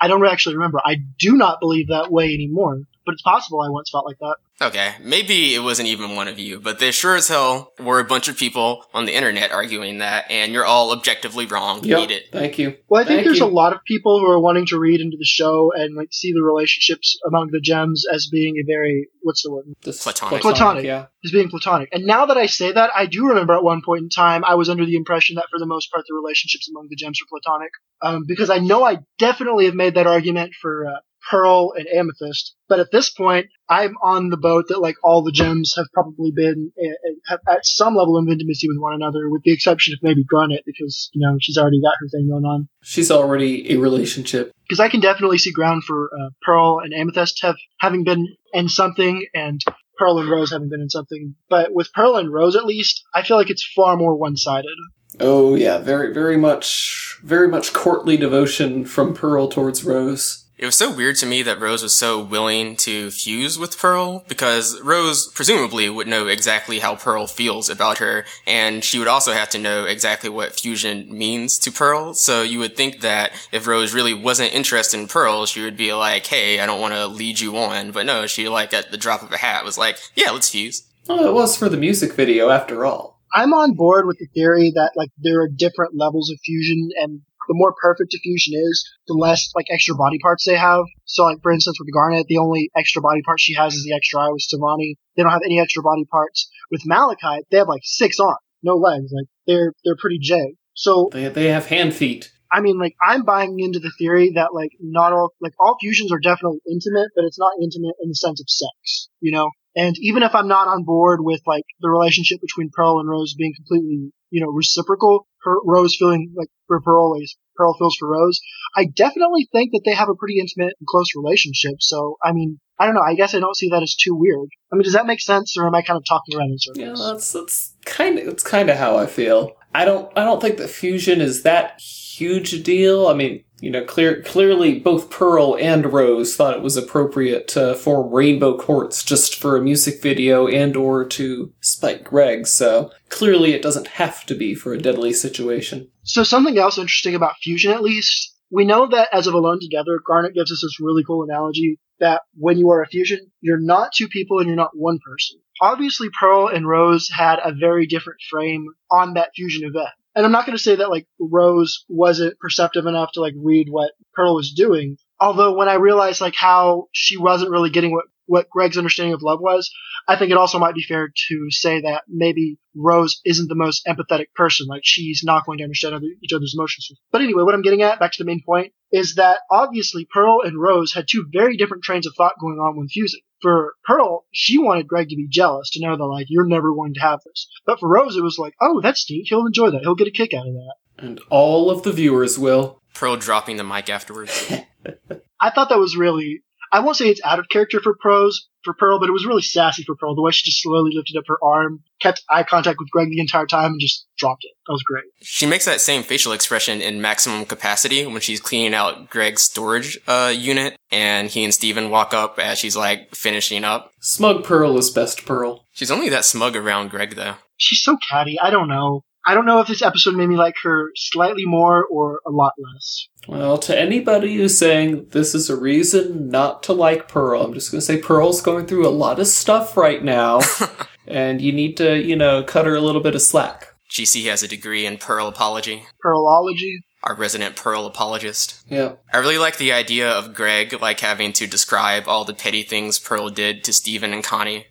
I 0.00 0.08
don't 0.08 0.24
actually 0.26 0.56
remember. 0.56 0.80
I 0.84 0.96
do 1.18 1.36
not 1.36 1.60
believe 1.60 1.88
that 1.88 2.10
way 2.10 2.32
anymore, 2.32 2.82
but 3.04 3.12
it's 3.12 3.22
possible 3.22 3.60
I 3.60 3.68
once 3.68 3.90
felt 3.90 4.06
like 4.06 4.18
that. 4.20 4.36
Okay, 4.62 4.92
maybe 5.02 5.54
it 5.54 5.60
wasn't 5.60 5.88
even 5.88 6.14
one 6.14 6.28
of 6.28 6.38
you, 6.38 6.60
but 6.60 6.78
there 6.78 6.92
sure 6.92 7.16
as 7.16 7.28
hell 7.28 7.72
were 7.78 7.98
a 7.98 8.04
bunch 8.04 8.28
of 8.28 8.36
people 8.36 8.84
on 8.92 9.06
the 9.06 9.14
internet 9.14 9.52
arguing 9.52 9.98
that, 9.98 10.30
and 10.30 10.52
you're 10.52 10.66
all 10.66 10.92
objectively 10.92 11.46
wrong. 11.46 11.82
Yep. 11.82 11.98
Eat 12.00 12.10
it. 12.10 12.24
Thank 12.30 12.58
you. 12.58 12.76
Well, 12.86 13.00
I 13.00 13.06
think 13.06 13.18
Thank 13.18 13.26
there's 13.26 13.38
you. 13.38 13.46
a 13.46 13.48
lot 13.48 13.72
of 13.72 13.80
people 13.86 14.20
who 14.20 14.26
are 14.26 14.38
wanting 14.38 14.66
to 14.66 14.78
read 14.78 15.00
into 15.00 15.16
the 15.16 15.24
show 15.24 15.72
and 15.74 15.96
like 15.96 16.08
see 16.12 16.32
the 16.34 16.42
relationships 16.42 17.18
among 17.26 17.48
the 17.52 17.60
gems 17.60 18.04
as 18.12 18.28
being 18.30 18.58
a 18.58 18.66
very 18.66 19.08
what's 19.22 19.42
the 19.42 19.50
word? 19.50 19.64
This 19.82 20.02
Platonic. 20.02 20.42
Platonic. 20.42 20.84
Yeah. 20.84 21.06
As 21.24 21.32
being 21.32 21.48
platonic. 21.48 21.88
And 21.92 22.04
now 22.04 22.26
that 22.26 22.36
I 22.36 22.46
say 22.46 22.72
that, 22.72 22.90
I 22.94 23.06
do 23.06 23.28
remember 23.28 23.54
at 23.54 23.62
one 23.62 23.80
point 23.84 24.02
in 24.02 24.08
time 24.10 24.44
I 24.44 24.56
was 24.56 24.68
under 24.68 24.84
the 24.84 24.96
impression 24.96 25.36
that 25.36 25.46
for 25.50 25.58
the 25.58 25.66
most 25.66 25.90
part 25.90 26.04
the 26.06 26.14
relationships 26.14 26.68
among 26.68 26.88
the 26.90 26.96
gems 26.96 27.18
were 27.20 27.38
platonic. 27.38 27.70
Um, 28.02 28.24
because 28.26 28.50
I 28.50 28.58
know 28.58 28.84
I 28.84 28.98
definitely 29.18 29.66
have 29.66 29.74
made 29.74 29.94
that 29.94 30.06
argument 30.06 30.52
for 30.60 30.86
uh, 30.86 31.00
Pearl 31.30 31.72
and 31.76 31.86
Amethyst, 31.88 32.54
but 32.68 32.80
at 32.80 32.90
this 32.90 33.10
point 33.10 33.46
I'm 33.68 33.94
on 34.02 34.30
the 34.30 34.36
boat 34.36 34.66
that 34.68 34.80
like 34.80 34.96
all 35.04 35.22
the 35.22 35.32
gems 35.32 35.74
have 35.76 35.86
probably 35.92 36.32
been 36.34 36.72
uh, 36.78 36.88
uh, 36.88 37.14
have 37.28 37.40
at 37.48 37.66
some 37.66 37.94
level 37.94 38.16
of 38.16 38.28
intimacy 38.28 38.68
with 38.68 38.78
one 38.78 38.94
another, 38.94 39.28
with 39.28 39.42
the 39.42 39.52
exception 39.52 39.94
of 39.94 40.00
maybe 40.02 40.24
Garnet 40.24 40.62
because 40.66 41.10
you 41.12 41.26
know 41.26 41.36
she's 41.40 41.58
already 41.58 41.80
got 41.80 41.94
her 42.00 42.08
thing 42.08 42.28
going 42.28 42.44
on. 42.44 42.68
She's 42.82 43.10
already 43.10 43.72
a 43.72 43.76
relationship. 43.76 44.52
because 44.68 44.80
I 44.80 44.88
can 44.88 45.00
definitely 45.00 45.38
see 45.38 45.52
ground 45.52 45.84
for 45.84 46.10
uh, 46.18 46.30
Pearl 46.42 46.80
and 46.82 46.92
Amethyst 46.92 47.40
have 47.42 47.56
having 47.78 48.04
been 48.04 48.26
in 48.52 48.68
something, 48.68 49.26
and 49.34 49.60
Pearl 49.98 50.18
and 50.18 50.30
Rose 50.30 50.50
having 50.50 50.68
been 50.68 50.80
in 50.80 50.90
something. 50.90 51.34
But 51.48 51.72
with 51.72 51.92
Pearl 51.92 52.16
and 52.16 52.32
Rose, 52.32 52.56
at 52.56 52.64
least, 52.64 53.04
I 53.14 53.22
feel 53.22 53.36
like 53.36 53.50
it's 53.50 53.68
far 53.76 53.96
more 53.96 54.16
one-sided. 54.16 54.76
Oh 55.18 55.54
yeah, 55.54 55.78
very 55.78 56.12
very 56.12 56.36
much 56.36 57.18
very 57.22 57.48
much 57.48 57.72
courtly 57.72 58.16
devotion 58.16 58.84
from 58.84 59.14
Pearl 59.14 59.48
towards 59.48 59.84
Rose. 59.84 60.46
It 60.60 60.66
was 60.66 60.76
so 60.76 60.94
weird 60.94 61.16
to 61.16 61.26
me 61.26 61.42
that 61.44 61.58
Rose 61.58 61.82
was 61.82 61.96
so 61.96 62.20
willing 62.22 62.76
to 62.76 63.10
fuse 63.10 63.58
with 63.58 63.78
Pearl 63.78 64.26
because 64.28 64.78
Rose 64.82 65.28
presumably 65.28 65.88
would 65.88 66.06
know 66.06 66.26
exactly 66.26 66.80
how 66.80 66.96
Pearl 66.96 67.26
feels 67.26 67.70
about 67.70 67.96
her 67.96 68.26
and 68.46 68.84
she 68.84 68.98
would 68.98 69.08
also 69.08 69.32
have 69.32 69.48
to 69.50 69.58
know 69.58 69.86
exactly 69.86 70.28
what 70.28 70.60
fusion 70.60 71.16
means 71.16 71.58
to 71.60 71.72
Pearl. 71.72 72.12
So 72.12 72.42
you 72.42 72.58
would 72.58 72.76
think 72.76 73.00
that 73.00 73.32
if 73.52 73.66
Rose 73.66 73.94
really 73.94 74.12
wasn't 74.12 74.52
interested 74.52 75.00
in 75.00 75.08
Pearl, 75.08 75.46
she 75.46 75.62
would 75.62 75.78
be 75.78 75.94
like, 75.94 76.26
hey, 76.26 76.60
I 76.60 76.66
don't 76.66 76.82
want 76.82 76.92
to 76.92 77.06
lead 77.06 77.40
you 77.40 77.56
on. 77.56 77.90
But 77.90 78.04
no, 78.04 78.26
she 78.26 78.46
like 78.46 78.74
at 78.74 78.90
the 78.90 78.98
drop 78.98 79.22
of 79.22 79.32
a 79.32 79.38
hat 79.38 79.64
was 79.64 79.78
like, 79.78 79.96
yeah, 80.14 80.30
let's 80.30 80.50
fuse. 80.50 80.86
Well, 81.08 81.26
it 81.26 81.32
was 81.32 81.56
for 81.56 81.70
the 81.70 81.78
music 81.78 82.12
video 82.12 82.50
after 82.50 82.84
all. 82.84 83.18
I'm 83.32 83.54
on 83.54 83.72
board 83.72 84.06
with 84.06 84.18
the 84.18 84.26
theory 84.34 84.72
that 84.74 84.92
like 84.94 85.08
there 85.16 85.40
are 85.40 85.48
different 85.48 85.96
levels 85.96 86.30
of 86.30 86.38
fusion 86.44 86.90
and 87.00 87.22
the 87.50 87.58
more 87.58 87.74
perfect 87.82 88.14
a 88.14 88.18
fusion 88.18 88.54
is, 88.54 88.88
the 89.08 89.14
less 89.14 89.50
like 89.56 89.66
extra 89.72 89.96
body 89.96 90.18
parts 90.22 90.46
they 90.46 90.56
have. 90.56 90.84
So 91.04 91.24
like 91.24 91.42
for 91.42 91.50
instance 91.50 91.78
with 91.80 91.92
Garnet, 91.92 92.26
the 92.28 92.38
only 92.38 92.70
extra 92.76 93.02
body 93.02 93.22
part 93.22 93.40
she 93.40 93.54
has 93.54 93.74
is 93.74 93.82
the 93.82 93.94
extra 93.96 94.20
eye 94.20 94.30
with 94.30 94.46
Stevonnie. 94.46 94.94
They 95.16 95.24
don't 95.24 95.32
have 95.32 95.42
any 95.44 95.60
extra 95.60 95.82
body 95.82 96.04
parts. 96.04 96.48
With 96.70 96.82
Malachite, 96.86 97.44
they 97.50 97.58
have 97.58 97.66
like 97.66 97.82
six 97.82 98.20
arms, 98.20 98.38
no 98.62 98.76
legs. 98.76 99.10
Like 99.12 99.26
they're 99.48 99.74
they're 99.84 99.98
pretty 100.00 100.20
J. 100.20 100.54
So 100.74 101.10
They 101.12 101.26
they 101.26 101.48
have 101.48 101.66
hand 101.66 101.92
feet. 101.92 102.30
I 102.52 102.60
mean, 102.60 102.80
like, 102.80 102.96
I'm 103.00 103.22
buying 103.22 103.60
into 103.60 103.78
the 103.78 103.92
theory 103.96 104.32
that, 104.34 104.52
like, 104.52 104.72
not 104.80 105.12
all, 105.12 105.32
like, 105.40 105.52
all 105.60 105.76
fusions 105.80 106.10
are 106.10 106.18
definitely 106.18 106.58
intimate, 106.68 107.10
but 107.14 107.24
it's 107.24 107.38
not 107.38 107.52
intimate 107.62 107.94
in 108.02 108.08
the 108.08 108.14
sense 108.16 108.40
of 108.40 108.46
sex, 108.48 109.08
you 109.20 109.30
know? 109.30 109.50
And 109.76 109.94
even 110.00 110.24
if 110.24 110.34
I'm 110.34 110.48
not 110.48 110.66
on 110.66 110.82
board 110.82 111.20
with, 111.22 111.40
like, 111.46 111.62
the 111.80 111.88
relationship 111.88 112.40
between 112.40 112.70
Pearl 112.74 112.98
and 112.98 113.08
Rose 113.08 113.34
being 113.38 113.54
completely, 113.54 114.10
you 114.30 114.42
know, 114.42 114.50
reciprocal, 114.50 115.28
her, 115.42 115.58
Rose 115.64 115.96
feeling 115.96 116.32
like 116.36 116.48
for 116.66 116.80
Pearl, 116.80 117.18
Pearl 117.56 117.74
feels 117.78 117.96
for 117.96 118.08
Rose, 118.08 118.40
I 118.76 118.86
definitely 118.86 119.48
think 119.52 119.72
that 119.72 119.82
they 119.84 119.94
have 119.94 120.08
a 120.08 120.14
pretty 120.14 120.38
intimate 120.38 120.74
and 120.78 120.86
close 120.86 121.08
relationship. 121.16 121.74
So, 121.80 122.16
I 122.22 122.32
mean, 122.32 122.60
I 122.78 122.86
don't 122.86 122.94
know. 122.94 123.02
I 123.02 123.14
guess 123.14 123.34
I 123.34 123.40
don't 123.40 123.56
see 123.56 123.68
that 123.70 123.82
as 123.82 123.94
too 123.94 124.14
weird. 124.14 124.48
I 124.72 124.76
mean, 124.76 124.84
does 124.84 124.94
that 124.94 125.06
make 125.06 125.20
sense, 125.20 125.56
or 125.58 125.66
am 125.66 125.74
I 125.74 125.82
kind 125.82 125.98
of 125.98 126.04
talking 126.08 126.36
around 126.36 126.50
in 126.50 126.58
circles? 126.58 126.98
Yeah, 127.00 127.12
that's 127.12 127.32
that's 127.32 127.74
kind 127.84 128.18
of 128.18 128.26
it's 128.26 128.42
kind 128.42 128.70
of 128.70 128.78
how 128.78 128.96
I 128.96 129.06
feel. 129.06 129.52
I 129.74 129.84
don't 129.84 130.10
I 130.16 130.24
don't 130.24 130.40
think 130.40 130.56
that 130.56 130.70
fusion 130.70 131.20
is 131.20 131.42
that 131.42 131.78
huge 131.80 132.54
a 132.54 132.58
deal. 132.58 133.06
I 133.06 133.14
mean, 133.14 133.44
you 133.60 133.70
know, 133.70 133.84
clear 133.84 134.22
clearly 134.22 134.78
both 134.78 135.10
Pearl 135.10 135.56
and 135.60 135.92
Rose 135.92 136.34
thought 136.34 136.56
it 136.56 136.62
was 136.62 136.76
appropriate 136.76 137.46
to 137.48 137.74
form 137.74 138.12
Rainbow 138.12 138.56
Quartz 138.56 139.04
just 139.04 139.34
for 139.34 139.56
a 139.56 139.62
music 139.62 140.02
video 140.02 140.46
and 140.48 140.76
or 140.76 141.04
to 141.04 141.52
spite 141.60 142.04
Greg. 142.04 142.46
So 142.46 142.90
clearly, 143.08 143.52
it 143.52 143.62
doesn't 143.62 143.86
have 143.86 144.24
to 144.26 144.34
be 144.34 144.54
for 144.54 144.72
a 144.72 144.78
deadly 144.78 145.12
situation. 145.12 145.88
So 146.02 146.24
something 146.24 146.58
else 146.58 146.78
interesting 146.78 147.14
about 147.14 147.36
fusion, 147.42 147.72
at 147.72 147.82
least, 147.82 148.34
we 148.50 148.64
know 148.64 148.88
that 148.88 149.08
as 149.12 149.26
of 149.26 149.34
Alone 149.34 149.60
Together, 149.60 150.00
Garnet 150.04 150.34
gives 150.34 150.50
us 150.50 150.62
this 150.62 150.80
really 150.80 151.04
cool 151.04 151.22
analogy 151.22 151.78
that 152.00 152.22
when 152.34 152.58
you 152.58 152.70
are 152.70 152.82
a 152.82 152.86
fusion, 152.86 153.30
you're 153.40 153.60
not 153.60 153.92
two 153.94 154.08
people 154.08 154.38
and 154.38 154.48
you're 154.48 154.56
not 154.56 154.70
one 154.74 154.98
person. 155.06 155.38
Obviously, 155.60 156.08
Pearl 156.18 156.48
and 156.48 156.66
Rose 156.66 157.08
had 157.14 157.38
a 157.44 157.52
very 157.54 157.86
different 157.86 158.20
frame 158.30 158.66
on 158.90 159.14
that 159.14 159.30
fusion 159.36 159.68
event. 159.68 159.90
And 160.14 160.26
I'm 160.26 160.32
not 160.32 160.46
going 160.46 160.56
to 160.56 160.62
say 160.62 160.76
that 160.76 160.90
like 160.90 161.06
Rose 161.18 161.84
wasn't 161.88 162.38
perceptive 162.38 162.86
enough 162.86 163.12
to 163.12 163.20
like 163.20 163.34
read 163.36 163.68
what 163.70 163.92
Pearl 164.14 164.34
was 164.34 164.52
doing. 164.52 164.96
Although 165.20 165.54
when 165.54 165.68
I 165.68 165.74
realized 165.74 166.20
like 166.20 166.34
how 166.34 166.88
she 166.92 167.16
wasn't 167.16 167.50
really 167.50 167.70
getting 167.70 167.92
what, 167.92 168.06
what 168.30 168.48
Greg's 168.48 168.78
understanding 168.78 169.12
of 169.12 169.22
love 169.22 169.40
was, 169.40 169.70
I 170.06 170.16
think 170.16 170.30
it 170.30 170.36
also 170.36 170.60
might 170.60 170.76
be 170.76 170.84
fair 170.84 171.08
to 171.28 171.50
say 171.50 171.80
that 171.80 172.04
maybe 172.08 172.58
Rose 172.76 173.20
isn't 173.24 173.48
the 173.48 173.56
most 173.56 173.84
empathetic 173.86 174.26
person. 174.36 174.68
Like 174.68 174.82
she's 174.84 175.22
not 175.24 175.44
going 175.44 175.58
to 175.58 175.64
understand 175.64 175.96
other, 175.96 176.06
each 176.22 176.32
other's 176.32 176.54
emotions. 176.56 176.92
But 177.10 177.22
anyway, 177.22 177.42
what 177.42 177.54
I'm 177.54 177.62
getting 177.62 177.82
at, 177.82 177.98
back 177.98 178.12
to 178.12 178.22
the 178.22 178.26
main 178.26 178.40
point, 178.46 178.72
is 178.92 179.16
that 179.16 179.40
obviously 179.50 180.06
Pearl 180.12 180.42
and 180.44 180.60
Rose 180.60 180.92
had 180.92 181.06
two 181.08 181.26
very 181.32 181.56
different 181.56 181.82
trains 181.82 182.06
of 182.06 182.14
thought 182.16 182.38
going 182.40 182.58
on 182.58 182.76
when 182.76 182.88
fusing. 182.88 183.20
For 183.42 183.74
Pearl, 183.84 184.26
she 184.32 184.58
wanted 184.58 184.86
Greg 184.86 185.08
to 185.08 185.16
be 185.16 185.26
jealous, 185.28 185.70
to 185.70 185.80
know 185.80 185.96
that 185.96 186.04
like 186.04 186.26
you're 186.28 186.46
never 186.46 186.72
going 186.72 186.94
to 186.94 187.00
have 187.00 187.20
this. 187.26 187.48
But 187.66 187.80
for 187.80 187.88
Rose, 187.88 188.16
it 188.16 188.22
was 188.22 188.38
like, 188.38 188.54
oh, 188.60 188.80
that's 188.80 189.10
neat. 189.10 189.26
He'll 189.28 189.46
enjoy 189.46 189.70
that. 189.70 189.80
He'll 189.80 189.96
get 189.96 190.08
a 190.08 190.12
kick 190.12 190.34
out 190.34 190.46
of 190.46 190.54
that. 190.54 190.74
And 190.98 191.20
all 191.30 191.68
of 191.70 191.82
the 191.82 191.92
viewers 191.92 192.38
will. 192.38 192.80
Pearl 192.94 193.16
dropping 193.16 193.56
the 193.56 193.64
mic 193.64 193.88
afterwards. 193.88 194.52
I 195.40 195.50
thought 195.50 195.70
that 195.70 195.78
was 195.78 195.96
really. 195.96 196.42
I 196.72 196.80
won't 196.80 196.96
say 196.96 197.08
it's 197.08 197.20
out 197.24 197.38
of 197.38 197.48
character 197.48 197.80
for 197.80 197.94
pros 197.98 198.48
for 198.62 198.74
Pearl, 198.74 199.00
but 199.00 199.08
it 199.08 199.12
was 199.12 199.26
really 199.26 199.42
sassy 199.42 199.82
for 199.82 199.96
Pearl. 199.96 200.14
The 200.14 200.22
way 200.22 200.30
she 200.30 200.44
just 200.44 200.62
slowly 200.62 200.92
lifted 200.94 201.16
up 201.16 201.24
her 201.26 201.38
arm, 201.42 201.82
kept 202.00 202.22
eye 202.28 202.42
contact 202.42 202.78
with 202.78 202.90
Greg 202.90 203.08
the 203.10 203.20
entire 203.20 203.46
time, 203.46 203.72
and 203.72 203.80
just 203.80 204.06
dropped 204.18 204.44
it. 204.44 204.52
That 204.66 204.72
was 204.72 204.82
great. 204.82 205.04
She 205.22 205.46
makes 205.46 205.64
that 205.64 205.80
same 205.80 206.02
facial 206.02 206.32
expression 206.32 206.80
in 206.80 207.00
maximum 207.00 207.44
capacity 207.46 208.06
when 208.06 208.20
she's 208.20 208.40
cleaning 208.40 208.74
out 208.74 209.10
Greg's 209.10 209.42
storage 209.42 209.98
uh, 210.06 210.32
unit, 210.36 210.76
and 210.90 211.28
he 211.28 211.44
and 211.44 211.54
Steven 211.54 211.90
walk 211.90 212.14
up 212.14 212.38
as 212.38 212.58
she's 212.58 212.76
like 212.76 213.14
finishing 213.14 213.64
up. 213.64 213.92
Smug 214.00 214.44
Pearl 214.44 214.78
is 214.78 214.90
best 214.90 215.26
Pearl. 215.26 215.64
She's 215.72 215.90
only 215.90 216.08
that 216.10 216.24
smug 216.24 216.56
around 216.56 216.90
Greg 216.90 217.16
though. 217.16 217.36
She's 217.56 217.82
so 217.82 217.96
catty. 218.10 218.38
I 218.40 218.50
don't 218.50 218.68
know. 218.68 219.02
I 219.26 219.34
don't 219.34 219.46
know 219.46 219.60
if 219.60 219.68
this 219.68 219.82
episode 219.82 220.14
made 220.14 220.28
me 220.28 220.36
like 220.36 220.54
her 220.62 220.90
slightly 220.96 221.44
more 221.44 221.84
or 221.84 222.20
a 222.26 222.30
lot 222.30 222.52
less. 222.58 223.08
Well, 223.28 223.58
to 223.58 223.78
anybody 223.78 224.36
who's 224.36 224.56
saying 224.56 225.08
this 225.10 225.34
is 225.34 225.50
a 225.50 225.56
reason 225.56 226.28
not 226.30 226.62
to 226.64 226.72
like 226.72 227.06
Pearl, 227.06 227.42
I'm 227.42 227.52
just 227.52 227.70
going 227.70 227.80
to 227.80 227.86
say 227.86 227.98
Pearl's 227.98 228.40
going 228.40 228.66
through 228.66 228.88
a 228.88 228.90
lot 228.90 229.20
of 229.20 229.26
stuff 229.26 229.76
right 229.76 230.02
now, 230.02 230.40
and 231.06 231.40
you 231.40 231.52
need 231.52 231.76
to, 231.76 232.00
you 232.00 232.16
know, 232.16 232.42
cut 232.42 232.66
her 232.66 232.74
a 232.74 232.80
little 232.80 233.02
bit 233.02 233.14
of 233.14 233.22
slack. 233.22 233.74
GC 233.90 234.24
has 234.26 234.42
a 234.42 234.48
degree 234.48 234.86
in 234.86 234.96
Pearl 234.96 235.26
apology. 235.26 235.84
Pearlology. 236.04 236.76
Our 237.02 237.14
resident 237.14 237.56
Pearl 237.56 237.86
apologist. 237.86 238.62
Yeah. 238.68 238.94
I 239.12 239.18
really 239.18 239.38
like 239.38 239.56
the 239.56 239.72
idea 239.72 240.10
of 240.10 240.34
Greg 240.34 240.80
like 240.80 241.00
having 241.00 241.32
to 241.34 241.46
describe 241.46 242.06
all 242.06 242.24
the 242.24 242.34
petty 242.34 242.62
things 242.62 242.98
Pearl 242.98 243.30
did 243.30 243.64
to 243.64 243.72
Steven 243.72 244.12
and 244.12 244.22
Connie. 244.22 244.66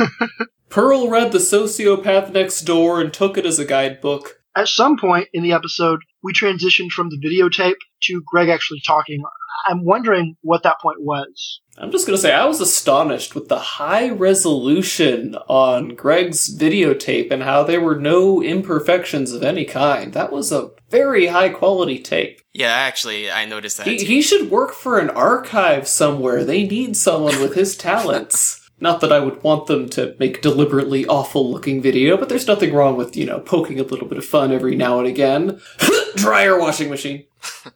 Pearl 0.74 1.08
read 1.08 1.30
The 1.30 1.38
Sociopath 1.38 2.32
Next 2.32 2.62
Door 2.62 3.00
and 3.00 3.14
took 3.14 3.38
it 3.38 3.46
as 3.46 3.60
a 3.60 3.64
guidebook. 3.64 4.40
At 4.56 4.66
some 4.66 4.98
point 4.98 5.28
in 5.32 5.44
the 5.44 5.52
episode, 5.52 6.00
we 6.20 6.32
transitioned 6.32 6.90
from 6.90 7.10
the 7.10 7.20
videotape 7.24 7.76
to 8.02 8.22
Greg 8.26 8.48
actually 8.48 8.82
talking. 8.84 9.22
I'm 9.68 9.84
wondering 9.84 10.34
what 10.42 10.64
that 10.64 10.80
point 10.82 11.00
was. 11.00 11.60
I'm 11.78 11.92
just 11.92 12.08
going 12.08 12.16
to 12.16 12.20
say, 12.20 12.34
I 12.34 12.46
was 12.46 12.60
astonished 12.60 13.36
with 13.36 13.46
the 13.46 13.60
high 13.60 14.10
resolution 14.10 15.36
on 15.46 15.90
Greg's 15.90 16.52
videotape 16.58 17.30
and 17.30 17.44
how 17.44 17.62
there 17.62 17.80
were 17.80 18.00
no 18.00 18.42
imperfections 18.42 19.30
of 19.30 19.44
any 19.44 19.64
kind. 19.64 20.12
That 20.12 20.32
was 20.32 20.50
a 20.50 20.70
very 20.90 21.28
high 21.28 21.50
quality 21.50 22.00
tape. 22.00 22.40
Yeah, 22.52 22.72
actually, 22.72 23.30
I 23.30 23.44
noticed 23.44 23.76
that. 23.76 23.86
He, 23.86 23.98
too. 23.98 24.06
he 24.06 24.22
should 24.22 24.50
work 24.50 24.72
for 24.72 24.98
an 24.98 25.10
archive 25.10 25.86
somewhere. 25.86 26.42
They 26.42 26.66
need 26.66 26.96
someone 26.96 27.40
with 27.40 27.54
his 27.54 27.76
talents. 27.76 28.60
Not 28.80 29.00
that 29.00 29.12
I 29.12 29.20
would 29.20 29.42
want 29.42 29.66
them 29.66 29.88
to 29.90 30.16
make 30.18 30.42
deliberately 30.42 31.06
awful 31.06 31.50
looking 31.50 31.80
video, 31.80 32.16
but 32.16 32.28
there's 32.28 32.46
nothing 32.46 32.74
wrong 32.74 32.96
with, 32.96 33.16
you 33.16 33.24
know, 33.24 33.38
poking 33.38 33.78
a 33.78 33.84
little 33.84 34.08
bit 34.08 34.18
of 34.18 34.24
fun 34.24 34.52
every 34.52 34.74
now 34.74 34.98
and 34.98 35.06
again. 35.06 35.60
Dryer 36.16 36.58
washing 36.58 36.90
machine. 36.90 37.24